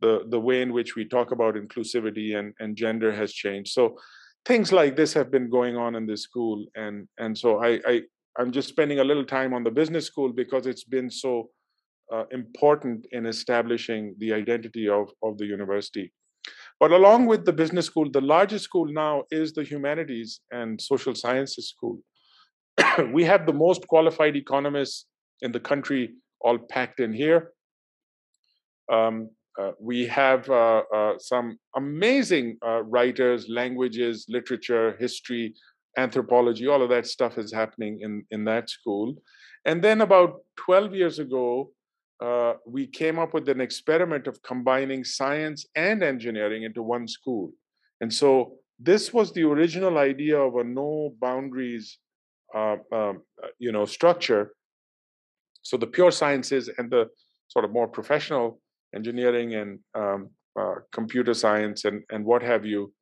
[0.00, 3.72] the the way in which we talk about inclusivity and, and gender has changed.
[3.72, 3.96] So
[4.44, 6.66] things like this have been going on in this school.
[6.76, 8.02] And and so I, I
[8.38, 11.50] I'm just spending a little time on the business school because it's been so
[12.12, 16.12] uh, important in establishing the identity of, of the university.
[16.80, 21.14] But along with the business school, the largest school now is the humanities and social
[21.14, 21.98] sciences school.
[23.12, 25.06] we have the most qualified economists
[25.42, 26.10] in the country
[26.40, 27.50] all packed in here.
[28.92, 29.30] Um,
[29.60, 35.52] uh, we have uh, uh, some amazing uh, writers, languages, literature, history,
[35.98, 39.16] anthropology, all of that stuff is happening in, in that school.
[39.64, 41.72] And then about 12 years ago,
[42.20, 47.52] uh, we came up with an experiment of combining science and engineering into one school.
[48.00, 51.98] And so this was the original idea of a no boundaries,
[52.54, 54.52] uh, um, uh, you know, structure.
[55.62, 57.08] So the pure sciences and the
[57.48, 58.60] sort of more professional
[58.94, 62.92] engineering and um, uh, computer science and and what have you,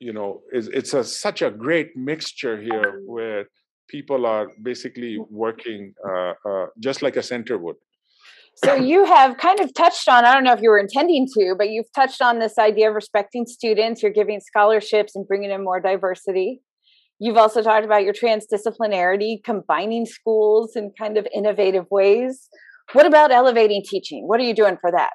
[0.00, 3.44] you know, is it's a such a great mixture here where
[3.88, 6.32] people are basically working uh,
[6.78, 7.76] just like a center would.
[8.64, 11.54] So you have kind of touched on i don't know if you were intending to
[11.56, 15.62] but you've touched on this idea of respecting students you're giving scholarships and bringing in
[15.62, 16.60] more diversity.
[17.20, 22.48] You've also talked about your transdisciplinarity combining schools in kind of innovative ways.
[22.92, 24.26] What about elevating teaching?
[24.26, 25.10] What are you doing for that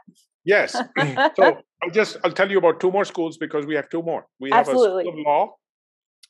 [0.46, 0.72] yes
[1.36, 4.26] so i'll just i'll tell you about two more schools because we have two more
[4.39, 5.04] we have Absolutely.
[5.04, 5.56] a school of law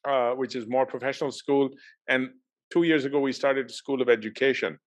[0.07, 1.70] uh, which is more professional school
[2.07, 2.30] and
[2.72, 4.78] two years ago we started school of education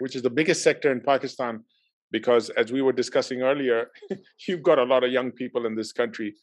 [0.00, 1.62] which is the biggest sector in Pakistan,
[2.10, 3.90] because as we were discussing earlier,
[4.48, 6.34] you've got a lot of young people in this country.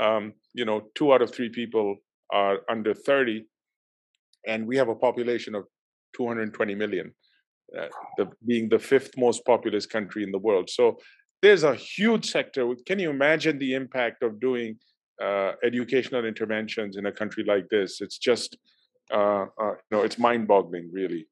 [0.00, 1.96] Um, you know, two out of three people
[2.32, 3.44] are under 30,
[4.46, 5.64] and we have a population of
[6.14, 7.12] 220 million,
[7.78, 10.70] uh, the, being the fifth most populous country in the world.
[10.70, 10.98] So
[11.42, 12.74] there's a huge sector.
[12.86, 14.76] Can you imagine the impact of doing
[15.22, 18.00] uh, educational interventions in a country like this?
[18.00, 18.58] It's just,
[19.12, 21.26] uh, uh you know, it's mind-boggling, really.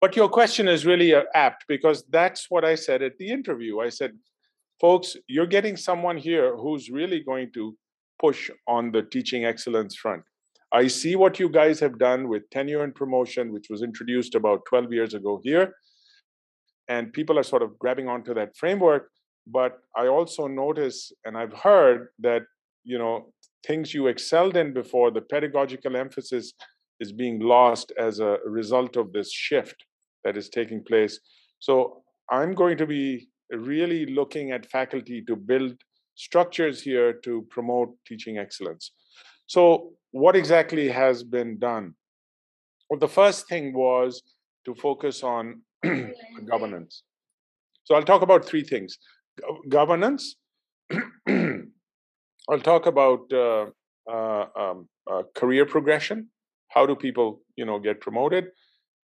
[0.00, 3.80] But your question is really uh, apt because that's what I said at the interview.
[3.80, 4.12] I said,
[4.80, 7.76] folks, you're getting someone here who's really going to
[8.20, 10.22] push on the teaching excellence front.
[10.72, 14.64] I see what you guys have done with tenure and promotion, which was introduced about
[14.68, 15.72] 12 years ago here.
[16.88, 19.08] And people are sort of grabbing onto that framework.
[19.46, 22.42] But I also notice and I've heard that,
[22.84, 23.32] you know,
[23.66, 26.52] things you excelled in before, the pedagogical emphasis
[27.00, 29.76] is being lost as a result of this shift
[30.24, 31.20] that is taking place.
[31.58, 35.74] So I'm going to be really looking at faculty to build
[36.14, 38.92] structures here to promote teaching excellence.
[39.46, 41.94] So, what exactly has been done?
[42.88, 44.22] Well, the first thing was
[44.64, 45.62] to focus on
[46.50, 47.02] governance.
[47.84, 48.98] So, I'll talk about three things.
[49.68, 50.36] Governance,
[51.28, 53.66] I'll talk about uh,
[54.10, 56.28] uh, um, uh, career progression,
[56.68, 58.46] how do people you know get promoted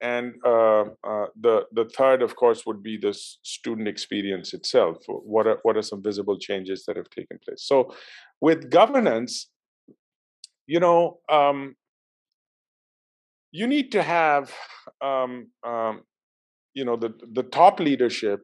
[0.02, 4.98] and uh, uh, the the third of course would be the student experience itself.
[5.08, 7.64] What are what are some visible changes that have taken place?
[7.64, 7.94] So
[8.40, 9.50] with governance
[10.68, 11.76] you know um,
[13.52, 14.54] you need to have
[15.02, 16.02] um, um,
[16.78, 18.40] you know the the top leadership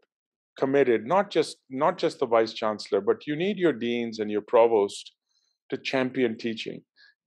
[0.62, 4.46] committed not just not just the vice chancellor but you need your deans and your
[4.54, 5.14] provost
[5.70, 6.82] to champion teaching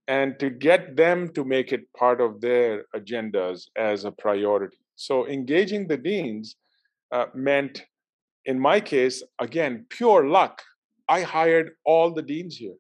[0.09, 4.79] and to get them to make it part of their agendas as a priority.
[4.95, 6.57] So engaging the deans
[7.13, 7.85] uh, meant,
[8.45, 10.63] in my case, again, pure luck.
[11.09, 12.77] I hired all the deans here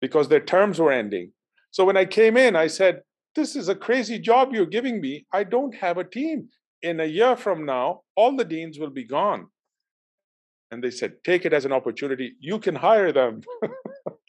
[0.00, 1.32] because their terms were ending.
[1.70, 3.02] So when I came in, I said,
[3.34, 5.26] This is a crazy job you're giving me.
[5.32, 6.48] I don't have a team.
[6.82, 9.46] In a year from now, all the deans will be gone.
[10.70, 12.34] And they said, Take it as an opportunity.
[12.40, 13.40] You can hire them.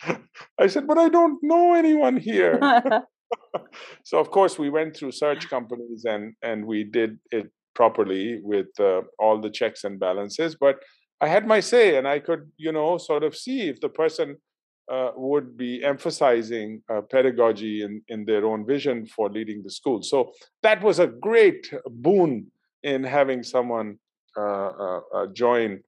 [0.59, 2.59] I said, But I don't know anyone here.
[4.03, 8.67] so, of course, we went through search companies and, and we did it properly with
[8.79, 10.55] uh, all the checks and balances.
[10.59, 10.77] But
[11.21, 14.37] I had my say, and I could, you know, sort of see if the person
[14.91, 20.01] uh, would be emphasizing uh, pedagogy in, in their own vision for leading the school.
[20.01, 20.31] So
[20.63, 22.51] that was a great boon
[22.83, 23.99] in having someone
[24.38, 25.81] uh, uh, uh join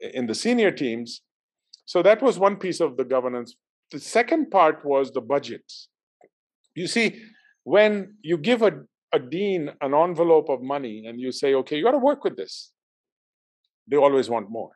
[0.00, 1.22] in the senior teams.
[1.86, 3.56] So that was one piece of the governance.
[3.90, 5.88] The second part was the budgets.
[6.74, 7.22] You see,
[7.64, 8.72] when you give a,
[9.12, 12.36] a dean an envelope of money and you say, okay, you got to work with
[12.36, 12.72] this,
[13.88, 14.75] they always want more.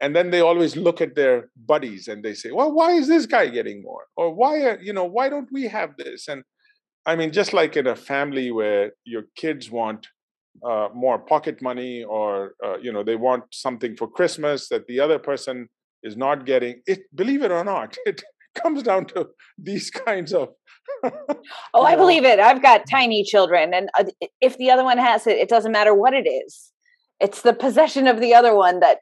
[0.00, 3.26] And then they always look at their buddies and they say, well, why is this
[3.26, 4.04] guy getting more?
[4.16, 6.28] Or why, are, you know, why don't we have this?
[6.28, 6.44] And
[7.04, 10.06] I mean, just like in a family where your kids want
[10.64, 15.00] uh, more pocket money or uh, you know they want something for christmas that the
[15.00, 15.68] other person
[16.02, 18.22] is not getting it believe it or not it
[18.54, 20.48] comes down to these kinds of
[21.74, 24.04] oh i believe it i've got tiny children and uh,
[24.40, 26.72] if the other one has it it doesn't matter what it is
[27.20, 28.98] it's the possession of the other one that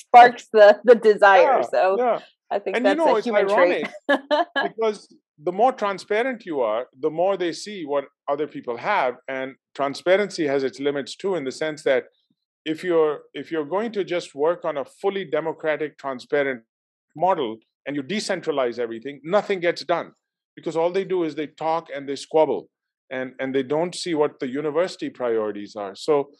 [0.00, 1.60] sparks the the desire.
[1.60, 2.18] Yeah, so yeah.
[2.50, 4.20] I think And that's you know, a it's human ironic trait.
[4.62, 5.08] because
[5.42, 10.46] the more transparent you are, the more they see what other people have, and transparency
[10.46, 12.04] has its limits too, in the sense that
[12.64, 16.62] if you're if you're going to just work on a fully democratic, transparent
[17.16, 20.12] model and you decentralize everything, nothing gets done
[20.56, 22.68] because all they do is they talk and they squabble,
[23.10, 25.94] and and they don't see what the university priorities are.
[25.94, 26.30] So.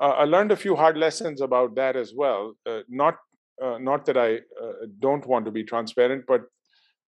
[0.00, 2.54] Uh, I learned a few hard lessons about that as well.
[2.66, 3.16] Uh, not
[3.62, 6.42] uh, not that I uh, don't want to be transparent, but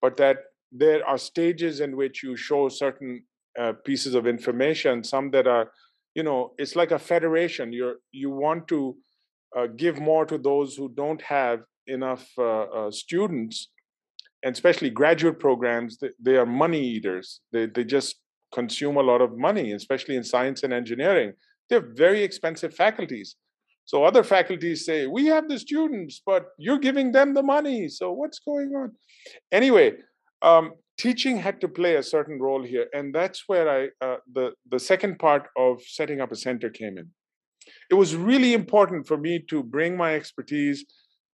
[0.01, 0.37] but that
[0.71, 3.23] there are stages in which you show certain
[3.59, 5.03] uh, pieces of information.
[5.03, 5.71] Some that are,
[6.15, 7.71] you know, it's like a federation.
[7.73, 8.97] You're you want to
[9.55, 13.69] uh, give more to those who don't have enough uh, students,
[14.43, 15.97] and especially graduate programs.
[15.99, 17.41] They, they are money eaters.
[17.51, 18.15] They they just
[18.51, 21.33] consume a lot of money, especially in science and engineering.
[21.69, 23.35] They're very expensive faculties
[23.89, 27.89] so other faculties say, we have the students, but you're giving them the money.
[27.89, 28.91] So what's going on?
[29.51, 29.93] Anyway,
[30.43, 32.85] um, teaching had to play a certain role here.
[32.93, 36.99] And that's where I, uh, the, the second part of setting up a center came
[36.99, 37.09] in.
[37.89, 40.85] It was really important for me to bring my expertise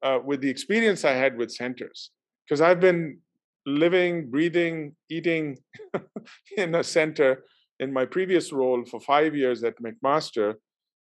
[0.04, 2.12] uh, with the experience I had with centers,
[2.46, 3.18] because I've been
[3.66, 5.58] living, breathing, eating
[6.56, 7.42] in a center
[7.80, 10.54] in my previous role for five years at McMaster.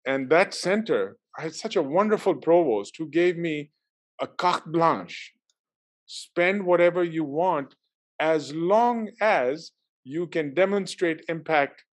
[0.06, 3.70] And that center I had such a wonderful provost who gave me
[4.20, 5.32] a carte blanche.
[6.06, 7.74] Spend whatever you want
[8.20, 9.72] as long as
[10.04, 11.84] you can demonstrate impact.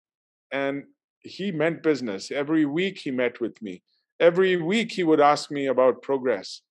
[0.52, 0.84] And
[1.22, 2.32] he meant business.
[2.32, 3.84] Every week he met with me.
[4.20, 6.62] Every week he would ask me about progress.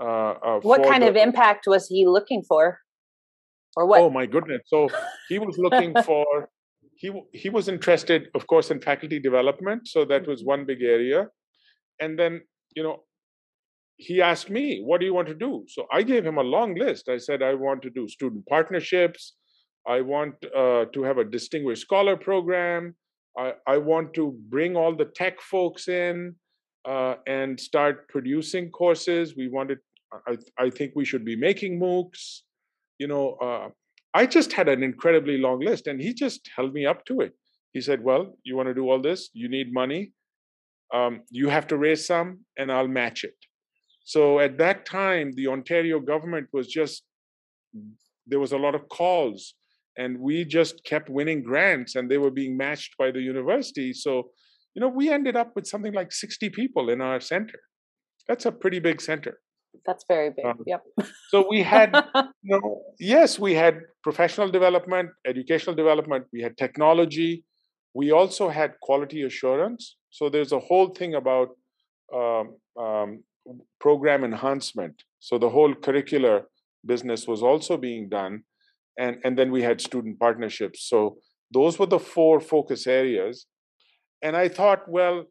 [0.00, 2.80] Uh, uh, what kind the, of impact was he looking for?
[3.76, 4.00] Or what?
[4.00, 4.62] Oh my goodness!
[4.66, 4.88] So
[5.28, 6.48] he was looking for.
[6.98, 9.86] He he was interested, of course, in faculty development.
[9.86, 10.48] So that was mm-hmm.
[10.48, 11.28] one big area.
[12.00, 12.42] And then
[12.76, 13.04] you know
[13.96, 15.64] he asked me what do you want to do?
[15.68, 17.08] So i gave him a long list.
[17.08, 19.34] I said i want to do student partnerships.
[19.86, 22.94] I want uh, to have a distinguished scholar program.
[23.38, 26.34] I, I want to bring all the tech folks in
[26.86, 29.34] uh, and start producing courses.
[29.36, 29.78] We wanted
[30.26, 32.40] I, I think we should be making moocs.
[32.98, 33.68] You know uh,
[34.14, 37.32] i just had an incredibly long list and he just held me up to it
[37.72, 40.12] he said well you want to do all this you need money
[40.92, 43.34] um, you have to raise some and I'll match it.
[44.04, 47.02] So at that time, the Ontario government was just,
[48.26, 49.54] there was a lot of calls
[49.98, 53.92] and we just kept winning grants and they were being matched by the university.
[53.92, 54.30] So,
[54.74, 57.58] you know, we ended up with something like 60 people in our center.
[58.26, 59.40] That's a pretty big center.
[59.86, 60.44] That's very big.
[60.44, 60.82] Um, yep.
[61.30, 61.92] So we had,
[62.42, 67.44] you know, yes, we had professional development, educational development, we had technology,
[67.94, 69.96] we also had quality assurance.
[70.10, 71.48] So there's a whole thing about
[72.14, 73.20] um, um,
[73.80, 75.02] program enhancement.
[75.20, 76.42] So the whole curricular
[76.84, 78.44] business was also being done.
[78.98, 80.88] And, and then we had student partnerships.
[80.88, 81.18] So
[81.52, 83.46] those were the four focus areas.
[84.22, 85.24] And I thought, well,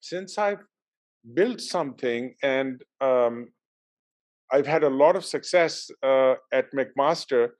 [0.00, 0.62] since I've
[1.32, 3.48] built something and um,
[4.52, 7.50] I've had a lot of success uh, at McMaster,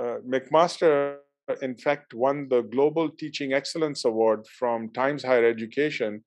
[0.00, 1.18] uh, McMaster
[1.62, 6.24] in fact, won the Global Teaching Excellence Award from Times Higher Education,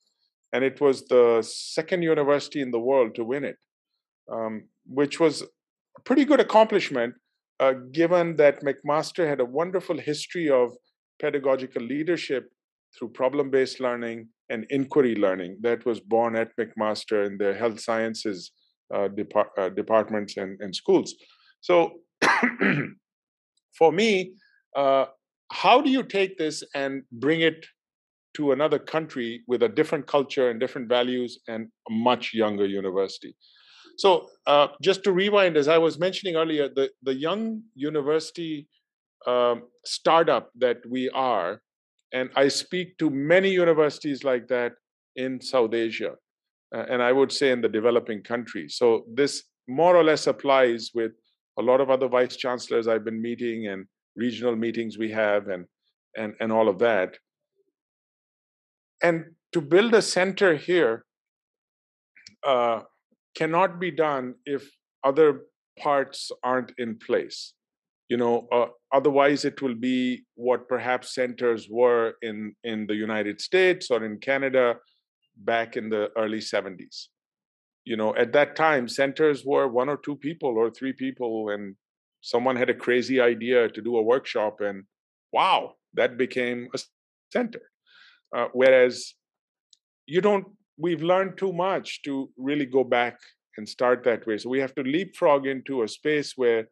[0.53, 3.57] and it was the second university in the world to win it,
[4.31, 7.15] um, which was a pretty good accomplishment,
[7.59, 10.71] uh, given that McMaster had a wonderful history of
[11.19, 12.49] pedagogical leadership
[12.97, 17.79] through problem based learning and inquiry learning that was born at McMaster in their health
[17.79, 18.51] sciences
[18.93, 19.09] uh,
[19.57, 21.15] uh, departments and, and schools.
[21.61, 21.99] So,
[23.77, 24.33] for me,
[24.75, 25.05] uh,
[25.51, 27.65] how do you take this and bring it
[28.35, 33.35] to another country with a different culture and different values and a much younger university?
[33.97, 38.67] So, uh, just to rewind, as I was mentioning earlier, the, the young university
[39.25, 41.61] um, startup that we are,
[42.13, 44.73] and I speak to many universities like that
[45.15, 46.13] in South Asia,
[46.75, 48.75] uh, and I would say in the developing countries.
[48.77, 51.11] So, this more or less applies with
[51.59, 53.85] a lot of other vice chancellors I've been meeting and
[54.15, 55.65] regional meetings we have and
[56.15, 57.17] and and all of that
[59.01, 61.05] and to build a center here
[62.45, 62.81] uh,
[63.35, 64.69] cannot be done if
[65.03, 65.41] other
[65.79, 67.53] parts aren't in place
[68.09, 73.39] you know uh, otherwise it will be what perhaps centers were in in the united
[73.41, 74.75] states or in canada
[75.37, 77.07] back in the early 70s
[77.85, 81.75] you know at that time centers were one or two people or three people and
[82.21, 84.83] someone had a crazy idea to do a workshop and
[85.31, 86.79] wow that became a
[87.31, 87.61] center
[88.35, 89.13] uh, whereas
[90.05, 90.45] you don't
[90.77, 93.17] we've learned too much to really go back
[93.57, 94.37] and start that way.
[94.37, 96.67] So we have to leapfrog into a space where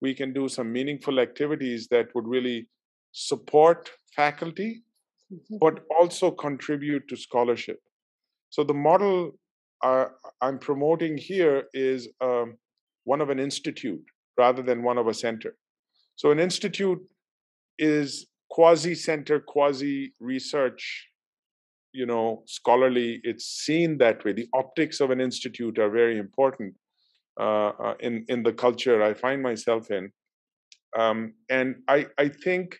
[0.00, 2.68] we can do some meaningful activities that would really
[3.12, 4.82] support faculty,
[5.32, 5.56] mm-hmm.
[5.60, 7.78] but also contribute to scholarship.
[8.50, 9.32] So the model
[9.82, 10.06] uh,
[10.40, 12.56] I'm promoting here is um,
[13.04, 14.04] one of an institute
[14.36, 15.56] rather than one of a center.
[16.16, 17.00] So an institute
[17.78, 21.08] is quasi center, quasi research,
[21.92, 23.20] you know, scholarly.
[23.22, 24.32] It's seen that way.
[24.32, 26.74] The optics of an institute are very important
[27.38, 30.10] uh, uh, in in the culture I find myself in,
[30.98, 32.78] um, and I I think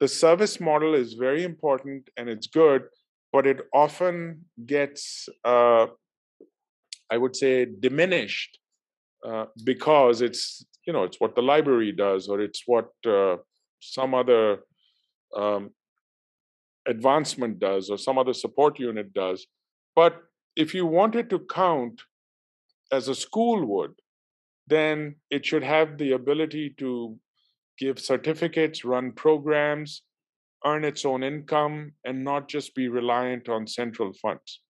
[0.00, 2.84] the service model is very important and it's good,
[3.32, 5.86] but it often gets uh,
[7.10, 8.58] I would say diminished
[9.26, 13.36] uh, because it's you know it's what the library does or it's what uh,
[13.80, 14.60] some other
[15.36, 15.70] um,
[16.86, 19.46] advancement does or some other support unit does.
[19.94, 20.22] But
[20.56, 22.02] if you wanted to count
[22.92, 23.92] as a school would
[24.66, 27.16] then it should have the ability to
[27.78, 30.02] give certificates run programs
[30.64, 34.60] earn its own income and not just be reliant on central funds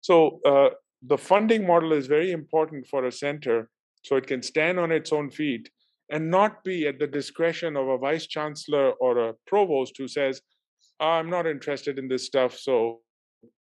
[0.00, 0.68] so uh,
[1.06, 3.68] the funding model is very important for a center
[4.02, 5.68] so it can stand on its own feet
[6.10, 10.40] and not be at the discretion of a vice chancellor or a provost who says,
[11.00, 13.00] I'm not interested in this stuff, so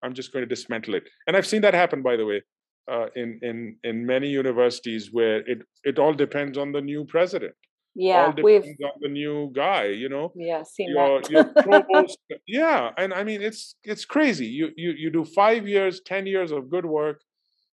[0.02, 1.04] I'm just going to dismantle it.
[1.26, 2.42] And I've seen that happen, by the way,
[2.90, 7.54] uh, in in in many universities where it it all depends on the new president.
[7.94, 8.86] Yeah, all depends we've...
[8.86, 9.86] on the new guy.
[9.86, 10.32] You know.
[10.34, 11.30] Yeah, seen your, that.
[11.30, 12.18] your provost.
[12.46, 14.46] Yeah, and I mean it's it's crazy.
[14.46, 17.20] You you you do five years, ten years of good work.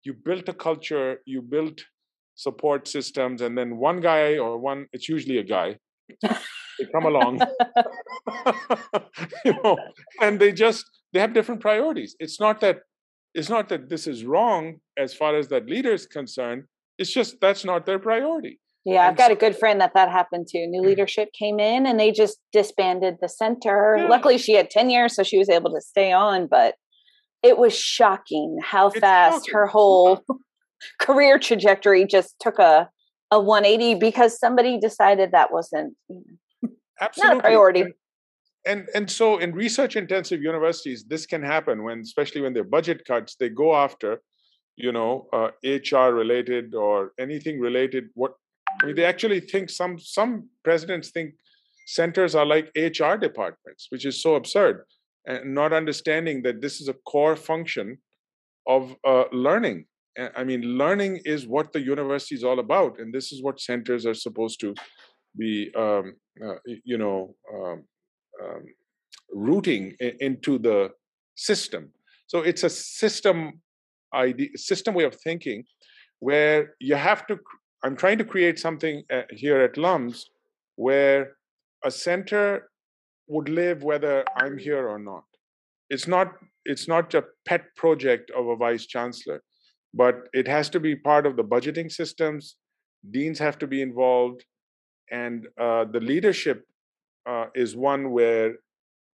[0.04, 1.20] You built a culture.
[1.26, 1.82] You built
[2.36, 4.88] support systems, and then one guy or one.
[4.94, 5.78] It's usually a guy.
[6.22, 7.40] they come along,
[9.46, 9.78] you know,
[10.22, 12.16] and they just they have different priorities.
[12.20, 12.80] It's not that
[13.36, 16.64] it's not that this is wrong as far as that leader is concerned.
[16.98, 18.60] It's just that's not their priority.
[18.86, 20.60] Yeah, I've got a good friend that that happened to.
[20.60, 20.90] New mm-hmm.
[20.90, 23.98] leadership came in and they just disbanded the center.
[23.98, 24.08] Yeah.
[24.08, 26.48] Luckily, she had tenure, so she was able to stay on.
[26.48, 26.76] But
[27.44, 29.54] it was shocking how it's fast shocking.
[29.54, 30.24] her whole
[31.00, 32.90] career trajectory just took a
[33.32, 35.96] a 180 because somebody decided that wasn't
[37.02, 37.36] Absolutely.
[37.36, 37.84] not a priority.
[38.66, 43.06] And, and so in research intensive universities, this can happen when, especially when their budget
[43.06, 44.22] cuts, they go after,
[44.76, 48.06] you know, uh, HR related or anything related.
[48.16, 48.34] What
[48.82, 51.36] I mean, they actually think some some presidents think
[51.86, 54.84] centers are like HR departments, which is so absurd,
[55.26, 58.00] and not understanding that this is a core function
[58.68, 59.86] of uh, learning.
[60.36, 64.06] I mean, learning is what the university is all about, and this is what centers
[64.06, 64.74] are supposed to
[65.38, 66.56] be, um, uh,
[66.86, 67.84] you know, um,
[68.44, 68.64] um,
[69.32, 70.92] rooting into the
[71.36, 71.92] system.
[72.28, 73.62] So it's a system
[74.14, 75.64] idea, system way of thinking,
[76.20, 77.38] where you have to
[77.84, 80.26] I'm trying to create something uh, here at LUMS
[80.76, 81.34] where
[81.84, 82.70] a center
[83.28, 85.24] would live whether I'm here or not.
[85.90, 86.34] It's not
[86.66, 89.44] it's not a pet project of a vice chancellor,
[89.94, 92.56] but it has to be part of the budgeting systems.
[93.12, 94.44] Deans have to be involved,
[95.12, 96.64] and uh, the leadership
[97.26, 98.56] uh, is one where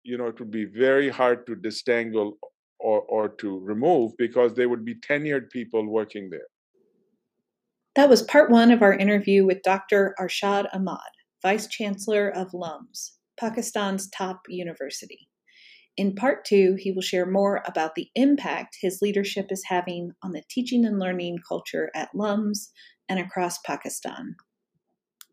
[0.02, 2.38] you know it would be very hard to disentangle
[2.78, 6.48] or, or to remove because there would be tenured people working there.
[7.96, 10.14] That was part one of our interview with Dr.
[10.18, 11.10] Arshad Ahmad,
[11.42, 15.28] Vice Chancellor of LUMS, Pakistan's top university.
[15.96, 20.32] In part two, he will share more about the impact his leadership is having on
[20.32, 22.70] the teaching and learning culture at LUMS
[23.08, 24.36] and across Pakistan.